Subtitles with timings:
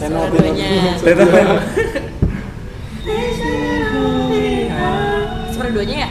[0.00, 0.96] Teno, Dua-duanya.
[0.96, 1.24] Teno.
[5.52, 6.08] Suara duanya ya?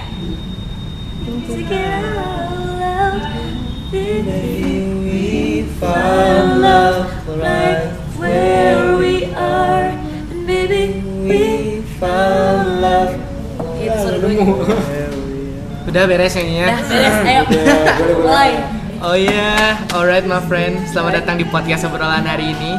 [3.89, 7.09] We found love
[7.41, 7.89] right
[8.21, 9.89] where we are
[10.29, 13.17] And baby we found love
[13.81, 14.45] Itu suara duanya.
[15.89, 16.69] Udah beres ya?
[16.69, 17.41] Dah beres, ayo.
[18.21, 18.51] Mulai.
[19.01, 20.77] Oh iya, alright my friend.
[20.93, 22.77] Selamat datang di podcast obrolan hari ini.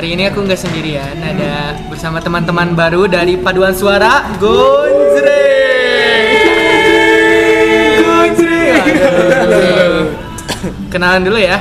[0.00, 5.44] Hari ini aku nggak sendirian, ada bersama teman-teman baru dari paduan suara Gonjre.
[8.00, 8.64] Gonjre.
[10.88, 11.60] Kenalan dulu ya.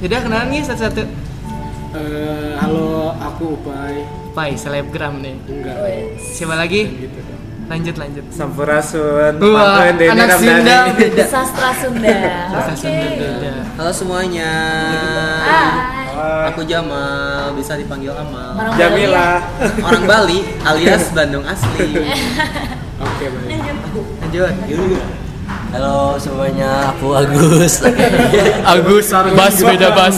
[0.00, 1.04] Udah kenalan nih satu-satu.
[1.04, 4.08] Eh, halo, aku Upai.
[4.32, 5.36] Pai, selebgram nih.
[5.44, 5.76] Enggak.
[6.24, 6.88] Siapa lagi?
[6.88, 7.20] Gitu.
[7.68, 8.24] Lanjut lanjut.
[8.32, 9.36] Sampurasun.
[9.44, 10.40] Wah, Denny anak.
[10.40, 11.24] Sunda beda.
[11.28, 12.16] Sastra Sunda.
[12.48, 12.80] Oke.
[12.80, 13.52] Sunda beda.
[13.76, 14.48] Halo semuanya.
[15.44, 16.03] Hai.
[16.14, 18.54] Aku Jamal, bisa dipanggil Amal.
[18.54, 19.42] Orang Jamila.
[19.82, 22.06] Orang Bali alias Bandung asli.
[23.02, 23.50] Oke, baik.
[24.30, 25.02] Lanjut.
[25.74, 27.82] Halo semuanya, aku Agus.
[28.72, 30.14] Agus, bas beda bas.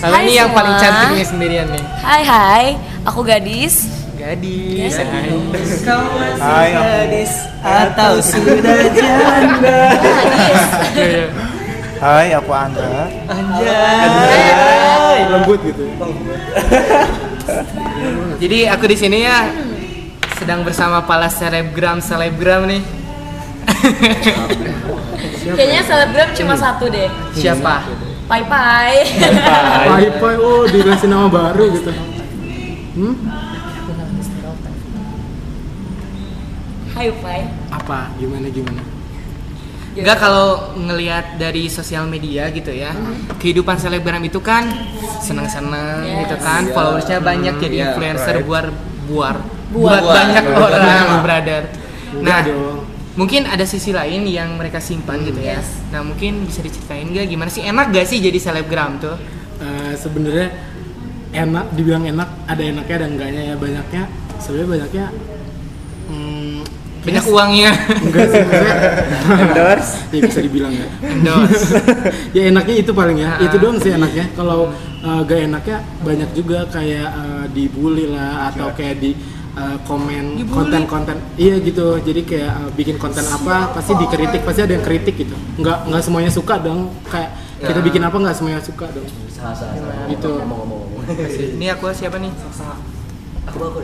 [0.00, 1.84] Kalau Hai ini yang paling cantiknya sendirian nih.
[2.02, 2.66] Hai hai,
[3.06, 3.86] aku gadis.
[4.18, 4.96] Gadis.
[6.40, 7.30] Hai, aku.
[7.62, 9.80] atau sudah janda?
[10.98, 11.49] Iya.
[12.00, 13.12] Hai, aku Andra.
[13.28, 15.20] Anjay.
[15.28, 15.84] Lembut gitu.
[18.40, 19.52] Jadi aku di sini ya
[20.40, 22.80] sedang bersama para selebgram selebgram nih.
[25.44, 27.12] Kayaknya selebgram cuma satu deh.
[27.36, 27.84] Siapa?
[28.24, 29.04] Pai pai.
[29.84, 31.92] Pai Pai, oh dikasih nama baru gitu.
[32.96, 33.14] Hmm?
[36.96, 37.44] Hai pai.
[37.68, 38.08] Apa?
[38.16, 38.99] Gimana gimana?
[40.00, 42.96] Enggak kalau ngelihat dari sosial media gitu ya.
[43.36, 44.66] Kehidupan selebgram itu kan
[45.20, 46.18] seneng-seneng Yes.
[46.26, 46.62] gitu kan.
[46.72, 48.46] Followersnya banyak jadi Iya, influencer right.
[48.48, 48.66] buat
[49.10, 49.36] buar
[49.70, 50.00] Buat.
[50.00, 50.70] buat banyak Buat.
[50.72, 51.62] orang, brother.
[52.10, 52.74] Enggak Nah,
[53.14, 55.60] mungkin ada sisi lain yang mereka simpan gitu ya.
[55.60, 55.68] Yes.
[55.92, 57.62] Nah, mungkin bisa diceritain nggak gimana sih?
[57.62, 59.16] Enak gak sih jadi selebgram tuh?
[59.60, 60.48] Eh, sebenarnya
[61.30, 64.02] enak dibilang enak ada enaknya ada enggaknya ya banyaknya
[64.42, 65.29] sebenarnya banyaknya hmm,
[67.00, 67.70] Banyak kayaknya- uangnya.
[67.98, 68.40] enggak sih
[69.42, 71.64] endorse ya bisa dibilang ya Endorse.
[72.36, 73.42] ya enaknya itu paling ya Ah.
[73.42, 74.68] itu doang sih enaknya kalau
[75.00, 79.16] uh, gak enaknya banyak juga kayak uh, dibully lah atau kayak di
[79.52, 84.72] uh, komen konten-konten iya gitu jadi kayak uh, bikin konten apa pasti dikritik pasti ada
[84.72, 87.84] yang kritik gitu nggak nggak semuanya suka dong kayak kita Ya.
[87.84, 90.04] bikin apa nggak semuanya suka dong Salah salah salah.
[90.04, 90.32] Gitu.
[90.36, 91.00] Ngomong-ngomong.
[91.56, 92.28] Ini aku siapa nih?
[93.48, 93.80] Aku aku.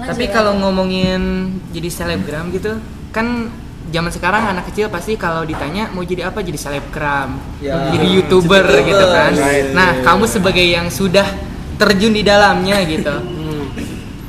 [0.00, 1.20] Tapi kalau ngomongin
[1.70, 2.80] jadi selebgram gitu,
[3.10, 3.50] kan
[3.88, 7.90] zaman sekarang anak kecil pasti kalau ditanya mau jadi apa jadi selebgram, Ya.
[7.90, 8.86] jadi youtuber YouTuber.
[8.86, 9.32] gitu kan.
[9.34, 9.74] Right.
[9.74, 11.26] Nah, kamu sebagai yang sudah
[11.76, 13.66] terjun di dalamnya gitu, Hmm.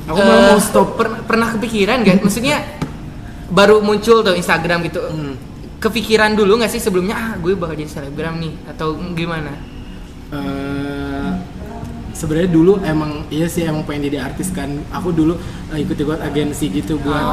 [0.08, 2.20] aku malah mau stop per- pernah kepikiran gak?
[2.26, 2.58] Maksudnya
[3.48, 5.36] baru muncul tuh Instagram gitu, Hmm.
[5.78, 9.52] kepikiran dulu nggak sih sebelumnya ah gue bakal jadi selebgram nih atau gimana?
[10.32, 10.91] Eh,
[12.11, 14.69] sebenarnya dulu emang iya sih emang pengen jadi artis kan.
[14.91, 15.33] Aku dulu
[15.69, 17.25] eh, ikut-ikut agensi gitu buat Oh,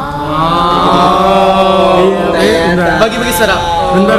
[1.98, 2.86] iya eh, bentar
[3.92, 3.92] bentar.
[3.92, 4.18] bentar.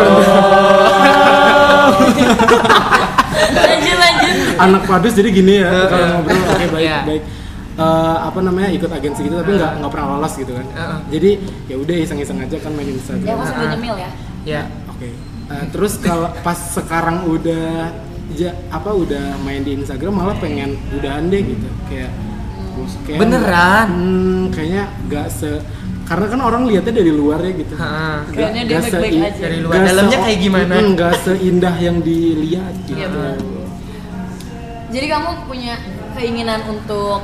[3.49, 4.33] Lanjut lanjut.
[4.59, 6.97] anak padus jadi gini ya kalau ngobrol oke baik Iya.
[7.05, 7.21] baik
[7.79, 10.67] Eh, apa namanya ikut agensi gitu tapi nggak nggak pernah lolos gitu kan.
[10.67, 10.99] Heeh.
[11.15, 11.29] jadi
[11.65, 13.31] ya udah iseng-iseng aja kan main Ya Instagram.
[13.31, 14.09] Aku sambil nyemil ya.
[14.43, 15.07] Ya, oke.
[15.47, 17.87] Eh, terus kalau pas sekarang udah
[18.31, 22.11] ja, apa udah main di Instagram malah pengen udahan deh gitu kayak
[23.03, 23.87] kayak Beneran?
[23.89, 25.51] hmm, kayaknya nggak se
[26.03, 27.73] karena kan orang lihatnya dari luar ya gitu.
[27.77, 29.41] Nggak- Kayaknya dia baik-baik aja.
[29.45, 29.73] Dari luar.
[29.77, 30.73] Dalamnya kayak gimana?
[30.73, 33.37] Mm, nggak seindah yang dilihat gitu Iya, benar.
[34.89, 35.73] Jadi kamu punya
[36.11, 37.21] keinginan untuk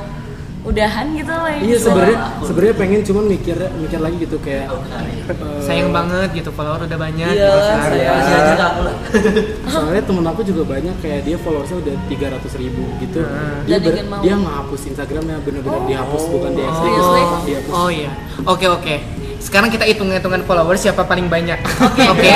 [0.66, 1.58] udahan gitu loh ya?
[1.58, 6.82] Iya sebenarnya sebenarnya pengen cuman mikir mikir lagi gitu kayak eh, sayang banget gitu follower
[6.82, 7.78] udah banyak Iya, gitu kan.
[7.86, 8.94] saya saya aja aku lah.
[9.72, 13.62] soalnya temen aku juga banyak kayak dia followersnya udah 300 ribu gitu Hmm.
[13.62, 17.22] dia ber- dia ngehapus Instagramnya bener-bener dihapus bukan di Seriously?
[17.44, 18.10] dihapus Oh iya.
[18.44, 18.94] Oke oke.
[19.38, 21.62] Sekarang kita hitung hitungan followers siapa paling banyak.
[21.62, 22.02] Oke.
[22.04, 22.30] Oke.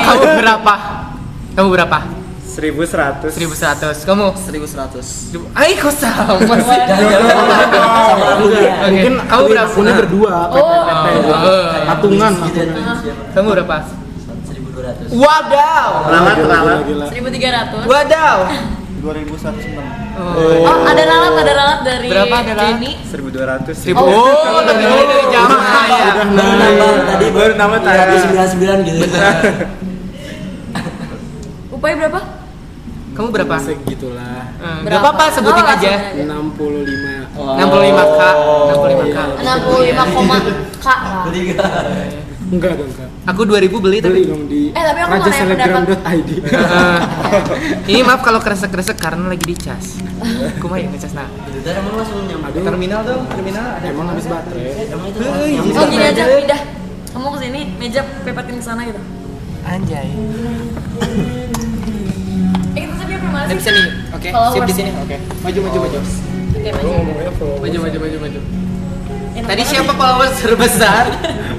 [0.00, 0.74] Kamu berapa?
[1.54, 1.98] Kamu berapa?
[2.48, 4.08] 1100 1100.
[4.08, 4.32] Kamu?
[4.32, 5.36] 1100.
[5.52, 6.80] Ay, kok sama sih?
[6.88, 8.88] Sama ya.
[8.88, 9.68] Mungkin kamu aku berapa?
[9.68, 10.56] akunnya berdua Oh.
[10.56, 11.28] Gitu.
[11.28, 11.68] Oh.
[11.86, 12.32] patungan.
[13.36, 13.76] Kamu berapa?
[13.84, 15.12] 1200.
[15.12, 15.90] Wadaw.
[16.08, 16.88] Ralat, ralat.
[16.88, 17.04] Gila.
[17.12, 17.84] 1300.
[17.84, 18.38] Wadaw.
[18.98, 20.66] 2106 Oh.
[20.66, 22.74] Oh, ada ralat, ada ralat dari Berapa ada ralat?
[22.74, 22.98] Jenny.
[23.06, 24.02] 1200 Seribu.
[24.02, 25.62] Oh, dari dari zaman
[25.94, 26.26] ya.
[26.26, 29.06] Baru nambah tadi baru nambah tadi 99 gitu.
[31.78, 32.37] Upaya berapa?
[33.18, 33.56] Kamu berapa?
[33.58, 35.10] segitulah Eh, Gak Berapa?
[35.10, 35.92] apa-apa sebutin Oh, aja.
[36.14, 38.20] langsung 65 65 k
[38.70, 39.18] 65 k.
[39.36, 41.24] 65 koma k lah.
[41.26, 41.66] Beli gak?
[42.48, 44.12] enggak dong kak Aku 2000 beli tapi.
[44.14, 46.30] beli dong di Eh, tapi aku mau nanya rajaselegram.id
[47.84, 49.98] Eh, ini maaf kalau kresek-kresek karena lagi dicas.
[50.54, 51.28] Aku mah ya ngecas nah.
[51.44, 52.56] Itu tadi emang langsung nyampe.
[52.56, 53.84] Terminal dong, terminal ada.
[53.84, 56.60] emang habis baterai Emang itu Hei, yang Oh gini aja pindah.
[57.10, 59.00] Kamu ke sini meja pepetin ke sana gitu.
[59.64, 60.08] Anjay.
[63.48, 63.58] Eh Ada sih?
[63.58, 63.84] bisa nih.
[64.12, 64.90] Oke, sip di sini.
[64.94, 65.16] Oke.
[65.40, 65.98] Maju maju maju.
[66.52, 66.90] Oke, maju.
[67.58, 68.40] Maju maju maju maju.
[69.32, 71.04] Eh, Tadi siapa apa followers terbesar?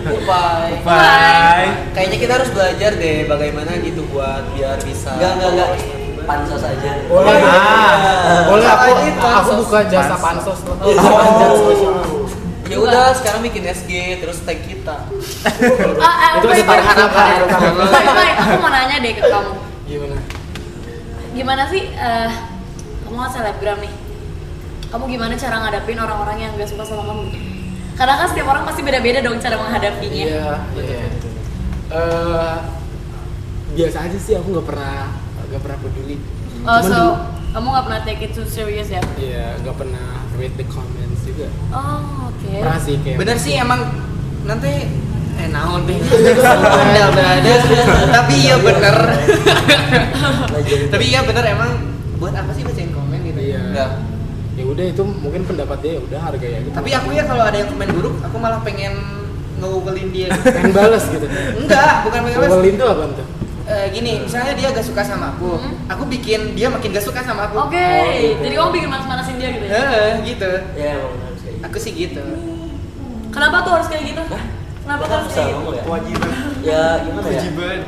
[0.05, 0.69] Upai.
[0.77, 1.63] Upai.
[1.95, 5.15] Kayaknya kita harus belajar deh bagaimana gitu buat biar bisa.
[5.15, 5.69] Enggak, enggak, enggak.
[6.29, 6.89] Pansos aja.
[7.09, 8.45] boleh Ah.
[8.45, 10.93] boleh aku Salahnya aku buka jasa pansos Oh.
[11.57, 11.93] Sosial.
[12.69, 13.89] Ya udah, sekarang bikin SG
[14.21, 15.09] terus tag kita.
[15.97, 17.49] Ah, ah, Itu harapan.
[17.49, 18.35] Baik, baik.
[18.37, 19.68] Aku mau nanya deh ke kamu.
[21.31, 22.29] Gimana sih eh,
[23.03, 23.93] kamu kan selebgram nih?
[24.89, 27.29] Kamu gimana cara ngadapin orang-orang yang gak suka sama kamu?
[27.93, 30.25] Karena kan setiap orang pasti beda-beda dong cara menghadapinya.
[30.25, 31.01] Iya, iya.
[31.89, 32.57] Eh,
[33.69, 35.09] biasa aja sih aku nggak pernah
[35.49, 36.15] nggak pernah peduli.
[36.61, 37.17] Oh, Cuman so dulu-
[37.49, 39.01] kamu gak pernah take it too serious ya?
[39.17, 40.05] Iya, nggak pernah
[40.37, 41.49] read the comments juga.
[41.73, 42.49] Oh, oke.
[42.53, 43.17] Pernah sih kayak.
[43.17, 43.81] Bener sih emang
[44.45, 44.85] nanti
[45.39, 45.81] eh naon.
[45.87, 47.53] Bener berada.
[48.11, 48.97] Tapi iya bener.
[50.91, 51.71] Tapi iya bener emang
[52.19, 53.39] buat apa sih bacain komen gitu?
[53.39, 53.59] Iya.
[53.71, 53.89] Enggak.
[54.59, 56.75] Ya udah itu mungkin pendapat dia ya udah harga ya gitu.
[56.75, 58.93] Tapi aku ya kalau ada yang komen buruk, aku malah pengen
[59.59, 60.27] nge-googlein dia.
[60.43, 61.23] pengen balas gitu.
[61.63, 62.51] Enggak, bukan pengen balas.
[62.51, 63.27] Ngobrolin tuh apa tuh?
[63.69, 65.77] Eh, gini, misalnya dia gak suka sama aku, Hmm.
[65.85, 67.69] aku bikin dia makin gak suka sama aku.
[67.69, 68.41] Oke, Oh, gitu.
[68.49, 69.71] jadi kamu bikin manas-manasin dia gitu ya?
[69.77, 70.49] Heeh, gitu.
[70.73, 70.93] Ya,
[71.37, 71.53] sih.
[71.61, 72.23] Aku sih gitu.
[73.29, 74.23] Kenapa tuh harus kayak gitu?
[74.89, 75.53] Kenapa Kita harus bisa kayak gitu?
[75.61, 75.83] ngomong ya?
[75.85, 76.31] Kewajiban.
[76.65, 77.29] Ya, gimana ya?
[77.29, 77.79] Kewajiban.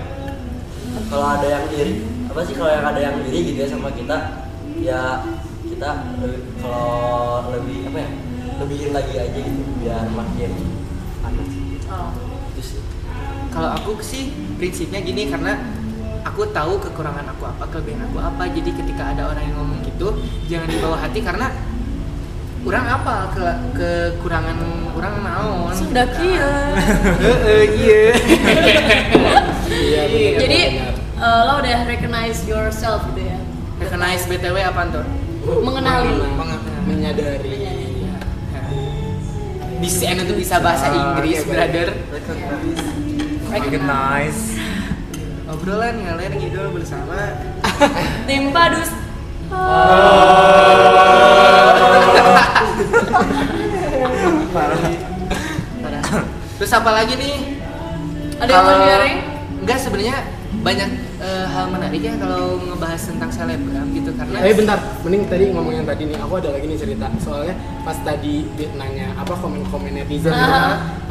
[1.10, 1.94] Kalau ada yang iri,
[2.30, 4.18] apa sih kalau yang ada yang iri gitu ya sama kita,
[4.78, 5.02] ya
[5.66, 5.90] kita
[6.62, 8.10] kalau lebih apa ya?
[8.62, 10.52] Lebihin lagi aja gitu biar makin
[11.26, 11.50] panas.
[11.90, 12.14] Oh.
[12.54, 12.82] Itu sih.
[13.50, 14.30] Kalau aku sih
[14.62, 15.58] prinsipnya gini karena
[16.22, 18.46] aku tahu kekurangan aku apa, kelebihan aku apa.
[18.46, 21.50] Jadi ketika ada orang yang ngomong gitu, jangan dibawa hati karena
[22.62, 24.58] orang apa ke kekurangan
[24.94, 25.74] orang naon.
[25.74, 26.52] Sudah kia.
[27.26, 28.04] Heeh, iya.
[29.72, 30.04] Iya.
[30.44, 30.62] Jadi
[31.16, 33.40] eh, lo udah recognize yourself gitu ya?
[33.80, 35.06] Recognize BTW apa tuh?
[35.64, 36.12] Mengenali.
[36.36, 37.56] Mengenal, menyadari.
[39.82, 41.88] Bisa itu bisa bahasa Inggris, iya, brother.
[43.50, 44.42] Recognize.
[45.50, 47.42] Obrolan ngalir ngidul bersama.
[48.30, 49.01] Tim Padus.
[56.62, 57.36] Terus apa lagi nih?
[58.38, 59.18] Ada yang mau sharing?
[59.66, 60.18] Enggak sebenarnya
[60.62, 65.44] banyak eh, hal menarik ya kalau ngebahas tentang selebgram gitu karena Eh bentar, mending tadi
[65.50, 67.10] ngomongin tadi nih, aku ada lagi nih cerita.
[67.18, 70.60] Soalnya pas tadi dia nanya apa komen-komen netizen gitu,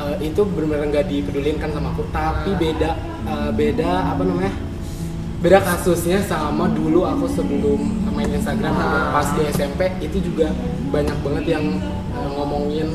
[0.07, 2.07] eh, Itu benar-benar nggak dipedulin kan sama aku.
[2.15, 2.91] Tapi beda,
[3.27, 4.55] eh, beda apa namanya
[5.41, 7.81] Beda kasusnya sama dulu aku sebelum
[8.13, 8.77] main Instagram.
[9.09, 10.53] Pas di SMP itu juga
[10.93, 11.65] banyak banget yang
[12.13, 12.93] eh, ngomongin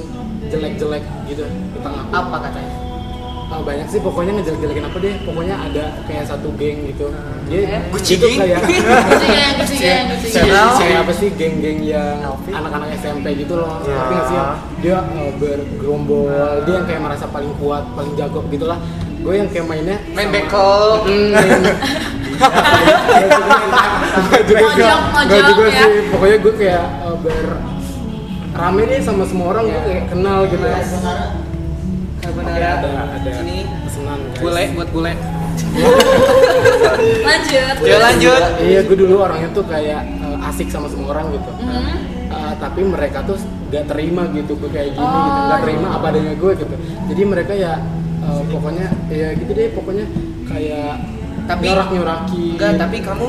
[0.53, 1.42] jelek-jelek gitu
[1.74, 2.74] tentang aku apa katanya?
[3.50, 3.97] Oh, banyak sih.
[3.97, 5.15] Pokoknya ngejelek-jelekin apa deh?
[5.25, 7.09] Pokoknya ada kayak satu geng gitu.
[7.50, 8.38] Dia Gucci itu gang?
[8.42, 11.30] kayak Kucing yang kucing kucing kayak kayak apa sih?
[11.33, 13.81] Geng-geng yang anak-anak SMP gitu loh.
[13.81, 14.39] Tapi nggak sih?
[14.86, 16.29] Dia uh, bergerombol.
[16.70, 18.77] Dia yang kayak merasa paling kuat paling jago gitu lah.
[19.25, 21.01] Gue yang kayak mainnya Main bekel.
[21.10, 21.62] Main
[24.15, 25.75] Nggak juga Mojok, nggak mojok, juga ya.
[25.75, 27.36] sih pokoknya gue kayak uh, ber
[28.56, 31.20] rame deh sama semua orang gue kayak kenal gitu Benar.
[32.25, 32.89] Oke, ada
[33.22, 34.42] ada Ini pesanan guys.
[34.42, 35.13] bule buat bule.
[37.27, 37.75] Lanjut.
[37.86, 38.42] Ya lanjut.
[38.60, 41.51] Iya, gue dulu orangnya tuh kayak uh, asik sama semua orang gitu.
[41.62, 41.94] Mhm.
[42.25, 43.38] Uh, tapi mereka tuh
[43.70, 45.63] gak terima gitu gue kayak gini Oh, gitu, gak iya.
[45.63, 46.75] terima apa adanya gue gitu.
[47.13, 47.74] Jadi mereka ya
[48.25, 50.06] uh, pokoknya ya gitu deh, pokoknya
[50.50, 50.94] kayak
[51.46, 52.44] Tapi- nyorak nyoraki.
[52.54, 53.28] Enggak, tapi kamu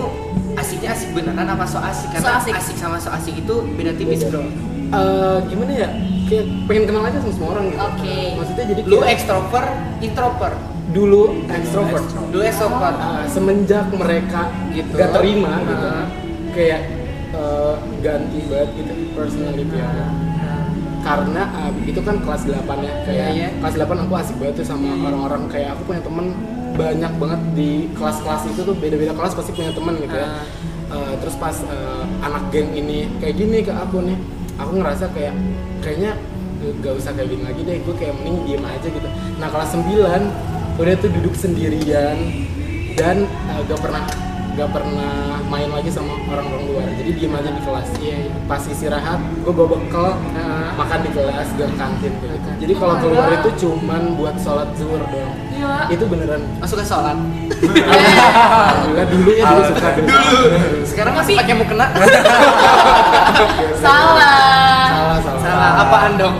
[0.57, 2.09] asiknya asik beneran apa so asik?
[2.11, 2.55] Karena So asik.
[2.55, 2.77] asik.
[2.77, 4.41] sama so asik itu beda tipis, Bro.
[4.87, 5.89] Uh, gimana ya?
[6.25, 7.83] Kayak pengen kenal aja sama semua orang gitu.
[7.83, 8.19] Oke.
[8.35, 9.71] Maksudnya jadi Lu extrovert,
[10.01, 10.59] introvert.
[10.89, 12.07] dulu extrovert.
[12.31, 12.97] Lu extrovert.
[12.97, 14.93] Uh, semenjak mereka Gitu.
[14.93, 16.07] gak terima gitu, Ah.
[16.53, 16.81] kayak
[17.33, 20.05] uh, ganti banget gitu personality aku.
[21.03, 23.49] karena uh, itu kan kelas 8 ya kayak Iya, iya.
[23.59, 26.35] kelas 8 aku asik banget tuh sama orang-orang kayak aku punya temen
[26.77, 30.45] banyak banget di kelas-kelas itu tuh beda-beda kelas pasti punya temen gitu ya Ah.
[30.87, 34.15] Uh, terus pas uh, anak geng ini kayak gini ke aku nih
[34.55, 35.35] aku ngerasa kayak
[35.83, 36.15] kayaknya
[36.63, 39.09] uh, gak usah kayak gini lagi deh gue kayak mending diem aja gitu
[39.43, 39.83] nah kelas 9
[40.79, 42.47] udah tuh duduk sendirian
[42.95, 44.07] dan uh, gak pernah
[44.57, 48.33] nggak pernah main lagi sama orang-orang luar jadi diem aja di kelas Iya, iya.
[48.49, 50.69] pas istirahat gue bawa bekal Heeh.
[50.75, 55.37] makan di kelas gak kantin gitu jadi kalau keluar itu cuman buat sholat zuhur doang
[55.53, 55.87] Gila.
[55.89, 57.17] itu beneran Oh, suka sholat.
[57.53, 60.09] Alhamdulillah dulu ya dulu suka dulu
[60.85, 61.87] Sekarang masih pakai mukena.
[63.77, 64.89] Salah.
[64.89, 66.37] salah salah Salah apaan dong?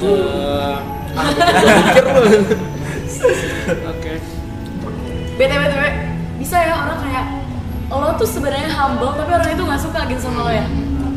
[0.00, 0.78] Eh, lu.
[3.90, 4.12] Oke.
[5.36, 5.84] BTW BTW
[6.40, 7.09] bisa ya orang kayak
[7.92, 10.66] lo tuh sebenarnya humble tapi orang itu nggak suka gitu sama lo ya.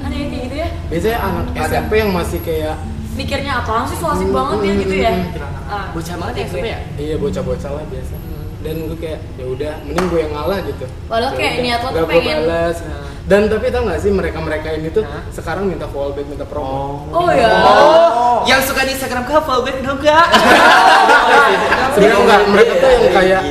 [0.01, 0.67] Ada yang kayak gitu ya?
[0.85, 2.75] biasanya anak SMP yang masih kayak
[3.13, 5.11] Mikirnya apaan sih so asik banget ya gitu ya?
[5.63, 6.43] Ah, Bocah banget ya.
[6.47, 6.79] SMP ya?
[6.97, 8.15] iya bocah-bocah lah biasa
[8.59, 11.89] dan gue kayak ya udah mending gue yang ngalah gitu Padahal Ya kayak niat lo
[11.91, 12.77] tuh pengen- balas.
[12.79, 13.05] Nah.
[13.23, 15.23] dan tapi tau gak sih mereka mereka ini tuh Hah?
[15.29, 17.51] sekarang minta fallback minta promo Oh ya.
[17.61, 20.27] Oh, yang suka di Instagram kau fallback dong gak?
[21.93, 23.41] sebenarnya enggak mereka tuh yang kayak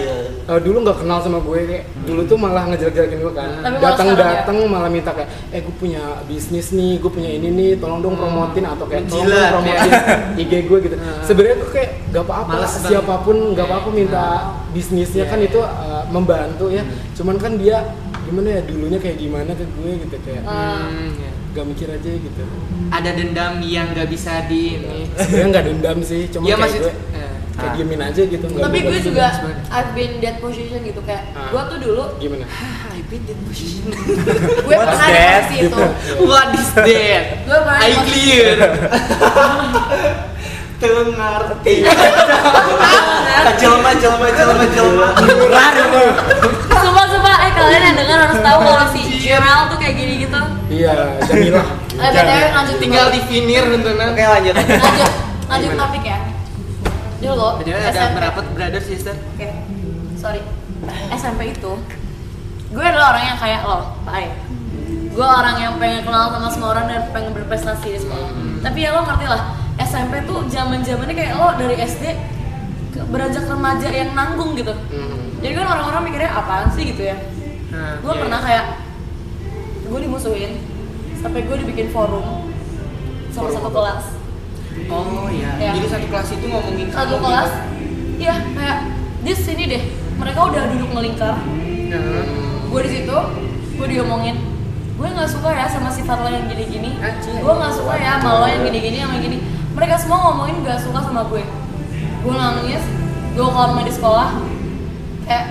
[0.43, 3.51] Eh, dulu nggak kenal sama gue kayak dulu tuh malah ngejelek-jelekin gue kan.
[3.63, 7.31] Tapi malah datang sekarang datang malah minta kayak eh gue punya bisnis nih gue punya
[7.31, 9.93] ini nih tolong dong promotin atau kayak tolong Jilat, dong promotin
[10.43, 10.97] IG gue gitu.
[11.23, 14.27] Sebenarnya tuh kayak gak apa-apa siapa pun gak apa-apa minta
[14.71, 16.83] bisnisnya kan itu eh, membantu ya.
[17.15, 20.43] Cuman kan dia gimana ya dulunya kayak gimana ke gue gitu kayak.
[20.43, 21.31] Hmm, ya.
[21.53, 22.43] gak mikir aja gitu.
[22.91, 25.07] Ada dendam yang gak bisa di ini.
[25.15, 26.83] sebenarnya nggak dendam sih cuma Iya kayak maksud.
[26.83, 27.32] gue eh,
[27.62, 29.64] kayak diemin aja gitu nggak Tapi gue juga sebenarnya.
[29.71, 31.47] I've been that position gitu kayak Ah.
[31.49, 33.87] gue tuh dulu gimana Ah, I've been in position.
[34.66, 35.40] gue pernah di that?
[35.40, 35.83] posisi itu.
[36.23, 37.25] What is that?
[37.42, 38.57] Gue pernah di I posisi clear.
[40.83, 41.87] Tengerti.
[43.54, 45.07] Jelma, jelma, jelma, jelma.
[46.75, 50.40] Sumpah sumpah eh kalian yang dengar harus tahu kalau si Gerald tuh kayak gini gitu.
[50.69, 54.07] iya Jamilah Eh btw lanjut Tinggal di finir tentunya.
[54.09, 54.54] Oke, lanjut.
[54.59, 55.11] lanjut
[55.47, 56.19] lanjut topik ya.
[57.23, 58.14] Dulu Jadi ada SMP.
[58.19, 59.14] berapa brother sister?
[59.14, 59.49] Oke,
[60.19, 60.43] sorry.
[61.14, 61.73] SMP itu,
[62.75, 64.26] gue adalah orang yang kayak lo, Pak Ai.
[65.12, 68.31] Gue orang yang pengen kenal sama semua orang dan pengen berprestasi di sekolah.
[68.67, 72.05] Tapi ya lo ngerti lah, SMP tuh zaman zamannya kayak lo dari SD
[72.93, 74.75] ke beranjak remaja yang nanggung gitu.
[74.75, 75.38] Hmm.
[75.38, 77.17] Jadi kan orang-orang mikirnya apaan sih gitu ya.
[77.71, 78.47] Nah, Gue iya, pernah iya.
[78.50, 78.64] kayak
[79.87, 80.52] gue dimusuhin
[81.23, 82.50] sampai gue dibikin forum
[83.31, 84.05] sama Forum satu kelas.
[84.93, 85.50] Oh iya.
[85.57, 85.71] Iya.
[85.79, 88.23] Jadi satu kelas itu ngomongin Satu kamu kelas, gitu.
[88.23, 88.79] iya kayak
[89.23, 89.83] di sini deh.
[90.21, 91.35] Mereka udah duduk melingkar,
[91.93, 92.25] Nah,
[92.69, 93.17] gue di situ
[93.76, 94.37] gue diomongin.
[94.95, 96.95] Gue nggak suka ya sama sifat lo yang gini-gini.
[97.41, 99.38] Gue nggak suka ya sama lo yang gini-gini yang gini.
[99.73, 101.41] Mereka semua ngomongin gak suka sama gue.
[102.23, 102.85] Gue nangis
[103.33, 104.37] gue keluar main di sekolah.
[105.25, 105.45] Kayak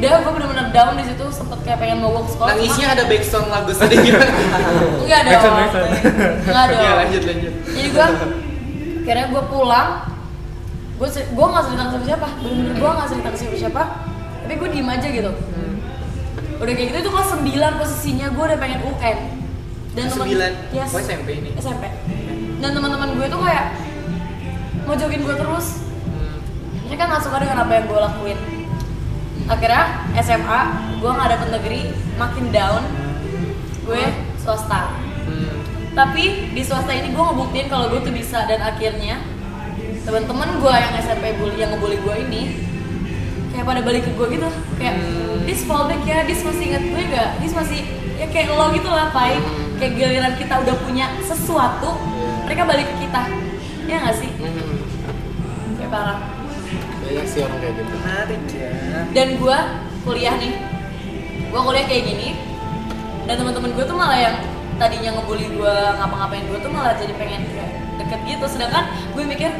[0.00, 3.68] udah gue bener-bener down di situ sempet kayak pengen mogok sekolah Nangisnya ada backsound lagu
[3.70, 4.32] tadi gimana?
[4.32, 5.90] cuma- enggak dong backsound.
[6.40, 7.52] enggak dong Ya lanjut lanjut.
[7.68, 8.06] jadi gue
[9.00, 9.88] akhirnya gue pulang
[10.96, 13.82] gue gue nggak cerita ke siapa bener-bener gue nggak cerita ke siapa siapa
[14.40, 15.30] tapi gue diem aja gitu
[16.56, 17.44] udah kayak gitu itu kelas 9
[17.76, 19.18] posisinya gue udah pengen UN
[19.90, 20.28] dan 9?
[20.70, 20.90] yes.
[20.90, 21.50] Oh, SMP ini?
[21.56, 21.84] SMP
[22.56, 23.66] dan teman-teman gue tuh kayak
[24.82, 25.66] mau jokin gue terus
[26.02, 26.36] Hmm.
[26.86, 28.38] mereka nggak suka dengan apa yang gue lakuin
[29.50, 30.60] akhirnya SMA
[31.02, 31.80] gue nggak dapet negeri
[32.14, 32.82] makin down
[33.82, 34.02] gue
[34.38, 34.94] swasta.
[35.26, 35.52] Hmm.
[35.92, 39.18] tapi di swasta ini gue ngebuktiin kalau gue tuh bisa dan akhirnya
[40.06, 42.42] teman-teman gue yang SMP bully yang ngebully gue ini
[43.50, 44.48] kayak pada balik ke gue gitu.
[44.78, 44.94] Kayak
[45.44, 47.80] dis fallback ya dis masih inget gue gak dis masih
[48.16, 49.36] ya kayak lo gitu lah pai.
[49.76, 51.98] Kayak giliran kita udah punya sesuatu
[52.46, 53.22] mereka balik ke kita.
[53.90, 54.30] Ya gak sih?
[54.38, 55.74] Hmm.
[55.76, 56.39] kayak parah
[57.10, 57.94] banyak sih orang kayak gitu.
[57.98, 58.40] Menarik.
[58.54, 58.70] Ya.
[59.10, 59.58] dan gue
[60.06, 60.54] kuliah nih.
[61.50, 62.28] Gue kuliah kayak gini
[63.26, 64.36] dan teman-teman gue tuh malah yang
[64.78, 67.42] tadinya ngebully gue ngapa-ngapain gue tuh malah jadi pengen
[67.98, 68.46] deket gitu.
[68.46, 69.50] Sedangkan gue mikir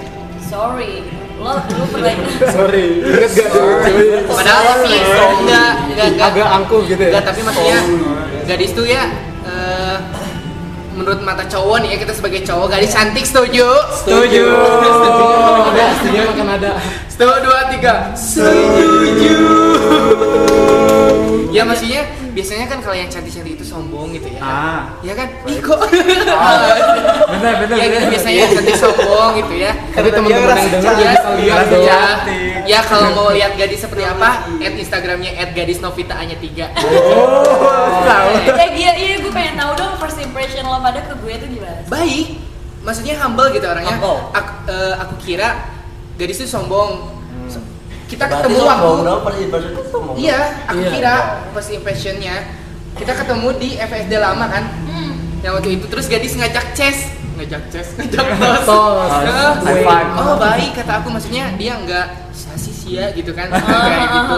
[0.47, 1.02] sorry
[1.40, 2.14] lo dulu pernah
[2.54, 3.02] sorry.
[3.02, 3.49] Inget gak?
[3.50, 4.99] Tuh Padahal sih
[5.42, 7.11] enggak enggak enggak agak angkuh gitu ya?
[7.11, 7.78] Enggak, tapi maksudnya
[8.47, 9.02] gadis tuh ya
[9.42, 9.97] eh,
[10.95, 13.66] menurut mata cowok nih ya kita sebagai cowok gadis cantik setuju.
[14.04, 14.45] Setuju
[15.92, 16.70] makan ada
[17.06, 19.37] setuju dua tiga setuju
[21.50, 24.80] ya maksudnya biasanya kan kalau yang cantik-cantik itu sombong gitu ya Ah.
[25.02, 27.75] ya kan ih kok Bener bener.
[27.75, 31.30] ya gitu biasanya yang cantik sombong gitu ya tapi teman-teman yang denger Ya, juga bisa
[31.35, 32.54] lihat Ngerasa dong ya, cantik.
[32.64, 36.70] ya kalau mau lihat gadis seperti apa, add Instagramnya add gadis Novita hanya tiga.
[36.76, 37.42] Oh,
[38.00, 38.30] tahu.
[38.54, 41.80] eh iya iya gue pengen tahu dong first impression lo pada ke gue tuh gimana?
[41.88, 42.38] Baik,
[42.80, 43.90] maksudnya humble gitu orangnya.
[43.90, 44.18] Humble.
[44.30, 45.49] Aku, eh, aku kira
[46.21, 47.09] gadis itu sombong.
[47.47, 47.65] So-
[48.07, 49.07] Kita Berarti ketemu sombong waktu.
[49.07, 50.15] dong, first impression itu sombong.
[50.15, 50.91] Iya, aku Iya.
[50.93, 51.15] kira
[51.50, 52.35] first impressionnya
[52.93, 54.65] kita ketemu di FSD lama kan.
[54.83, 55.12] hmm.
[55.41, 56.99] Yang waktu itu terus gadis ngajak chess,
[57.35, 58.69] ngajak chess, ngajak tos.
[60.12, 63.59] Oh baik kata aku maksudnya dia nggak sasi sia gitu kan Ah,
[63.89, 64.37] kayak gitu.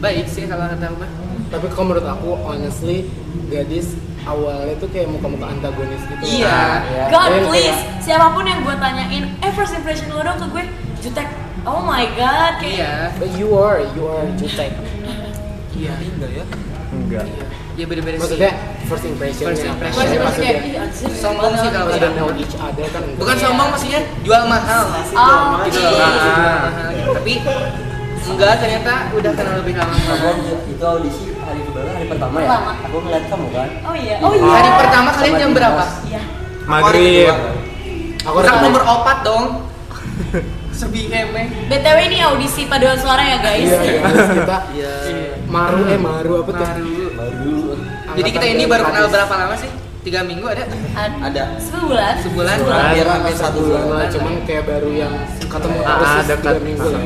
[0.00, 1.04] Baik sih kalau kata aku.
[1.46, 3.06] tapi kalau menurut aku honestly
[3.46, 6.82] gadis awalnya tuh kayak muka-muka antagonis gitu Iya.
[6.82, 10.34] Ya, God yang please, kayak- siapa pun yang gue tanyain, eh first impression lo dong
[10.36, 10.64] ke gue,
[11.04, 11.28] jutek.
[11.62, 12.94] Oh my god, kayak Iya.
[13.14, 14.72] but you are you are jutek
[15.70, 15.92] Iya.
[15.98, 16.44] enggak ya
[16.90, 17.24] Enggak.
[17.74, 18.22] Ya beda-beda sih.
[18.22, 18.50] maksudnya
[18.84, 19.96] first impression First impression.
[19.96, 22.10] First impression maksudnya anjir, Sombong sih kalau misalnya.
[22.14, 23.02] know each other kan.
[23.14, 23.42] Bukan Iya.
[23.44, 24.82] sombong maksudnya jual mahal.
[24.86, 25.80] Oh, Gitu.
[25.90, 26.70] Ah.
[26.70, 27.10] Mahal gitu.
[27.12, 27.32] Tapi
[28.24, 29.96] enggak ternyata udah kenal lebih lama.
[29.98, 30.28] Aku
[30.64, 32.70] itu audisi hari keberapa hari pertama ya Pertama.
[32.78, 34.46] aku ngeliat kamu kan Oh iya, oh iya.
[34.46, 35.84] Hari pertama kalian jam berapa?
[36.04, 36.20] Iya.
[36.64, 37.34] Maghrib.
[38.22, 39.44] aku nomor opat dong.
[40.74, 41.46] Sebi kemeh.
[41.70, 43.70] BTW ini audisi paduan suara ya guys.
[43.70, 44.94] iya guys, kita iya
[45.46, 46.98] maru eh maru apa tuh Baru.
[47.14, 47.56] baru
[48.14, 49.70] Jadi kita ini baru kenal berapa lama sih?
[50.02, 50.66] Tiga minggu ada?
[50.92, 52.14] Ad- ada Sebulan.
[52.20, 52.56] Sebulan.
[52.60, 56.52] hampir hampir satu bulan cuman kayak baru yang ketemu Ah, terus dekat.
[56.52, 57.02] tiga minggu lah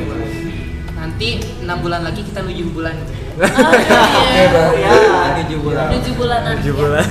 [0.91, 1.29] Nanti
[1.63, 2.95] enam bulan lagi kita nuju bulan.
[3.39, 3.71] Oh,
[4.75, 4.91] iya.
[4.91, 4.91] ya
[5.39, 6.59] tujuh bulan Tujuh bulan nanti.
[6.59, 7.05] Tujuh bulan.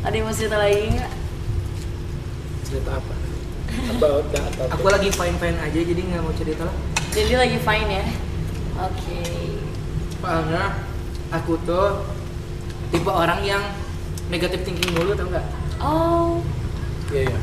[0.00, 1.12] Ada yang mau cerita lagi nggak?
[2.70, 3.14] Cerita apa
[3.90, 4.74] about that topic.
[4.78, 6.76] Aku lagi fine-fine aja jadi nggak mau cerita lah.
[7.14, 8.04] Jadi lagi fine ya.
[8.82, 9.22] Oke.
[10.22, 10.64] Soalnya
[11.30, 12.06] aku tuh
[12.90, 13.62] tipe orang yang
[14.30, 15.46] negatif thinking dulu tau nggak?
[15.80, 16.44] Oh.
[17.10, 17.40] iya iya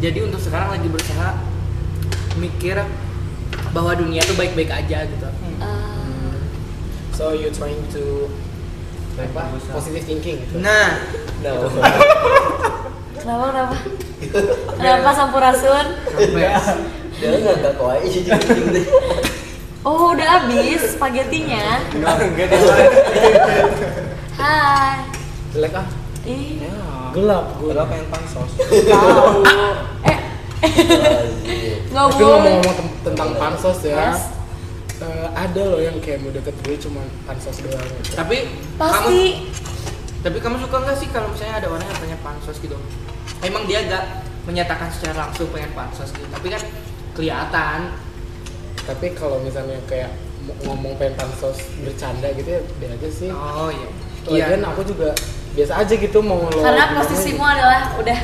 [0.00, 1.36] Jadi untuk sekarang lagi berusaha
[2.40, 2.80] mikir
[3.70, 5.28] bahwa dunia tuh baik-baik aja gitu.
[5.60, 6.34] uh,
[7.12, 8.26] so you trying to
[9.20, 10.64] apa positive thinking gitu.
[10.64, 10.96] Nah,
[11.44, 11.68] no
[13.20, 13.76] kenapa kenapa?
[14.76, 15.86] Kenapa Sampurasun?
[16.06, 16.48] sampai
[17.12, 17.56] dia nggak
[17.90, 18.82] aja sih jadi
[19.80, 21.80] Oh udah habis spaghettinya.
[24.34, 25.04] Hai.
[25.50, 25.86] jelek ah
[26.22, 26.60] Ih.
[27.10, 29.40] gelap gue Padahal pengen pansos Tahu.
[30.02, 30.18] Eh.
[31.90, 32.28] Nggak tapi boleh.
[32.30, 34.20] ngomong-ngomong tem- tentang pansos ya Yes.
[34.98, 38.14] eh, ada loh yang kayak mau deket gue cuma pansos doang gitu.
[38.14, 39.22] tapi kamu Pasti.
[40.20, 42.76] tapi kamu suka nggak sih kalau misalnya ada orang yang pengen pansos gitu?
[43.40, 44.04] Emang dia nggak
[44.44, 46.62] menyatakan secara langsung pengen pansos gitu, tapi kan
[47.12, 47.80] kelihatan.
[48.80, 50.10] tapi kalau misalnya kayak
[50.64, 53.86] ngomong pengen pansos bercanda gitu ya dia aja sih Oh iya.
[54.26, 55.12] lagian aku juga
[55.52, 57.54] biasa aja gitu mau lo Karena posisimu gitu.
[57.54, 58.18] adalah udah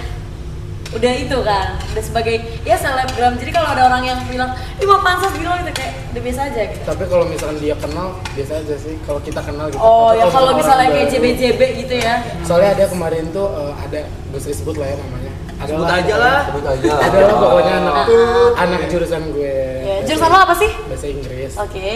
[0.96, 3.36] udah itu kan udah sebagai ya selebgram.
[3.36, 6.62] Jadi kalau ada orang yang bilang ih mau pansos gitu gitu kayak udah biasa aja
[6.66, 6.84] gitu.
[6.84, 8.94] Tapi kalau misalkan dia kenal biasa aja sih.
[9.02, 9.78] Kalau kita kenal gitu.
[9.78, 12.14] Oh Tapi ya kalau misalnya kayak baru- JB-JB gitu ya.
[12.42, 15.32] Soalnya ada kemarin tuh eh, ada gue sebut lah ya namanya.
[15.56, 16.38] Ada Sebut aja lah.
[16.44, 18.50] sebut aja ada lah pokoknya anak Ah.
[18.60, 19.56] anak jurusan gue.
[19.82, 20.70] Ya jurusan lo apa sih?
[20.86, 21.52] Bahasa Inggris.
[21.56, 21.88] Oke.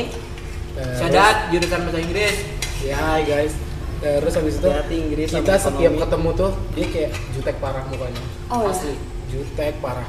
[0.71, 2.37] Eh, Syadat jurusan bahasa Inggris.
[2.81, 3.53] ya hai guys
[4.01, 6.03] terus habis itu Inggris sama kita setiap ekonomi.
[6.03, 8.73] ketemu tuh dia kayak jutek parah mukanya oh ya.
[8.73, 8.95] asli
[9.29, 10.09] jutek parah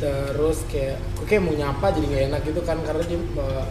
[0.00, 3.64] terus kayak aku kayak mau nyapa jadi nggak enak gitu kan karena dia eh,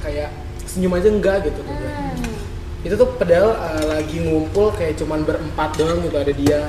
[0.00, 0.30] kayak
[0.64, 1.90] senyum aja enggak gitu ke gue.
[1.90, 2.86] Hmm.
[2.86, 6.60] itu tuh padahal eh, lagi ngumpul kayak cuman berempat doang gitu ada dia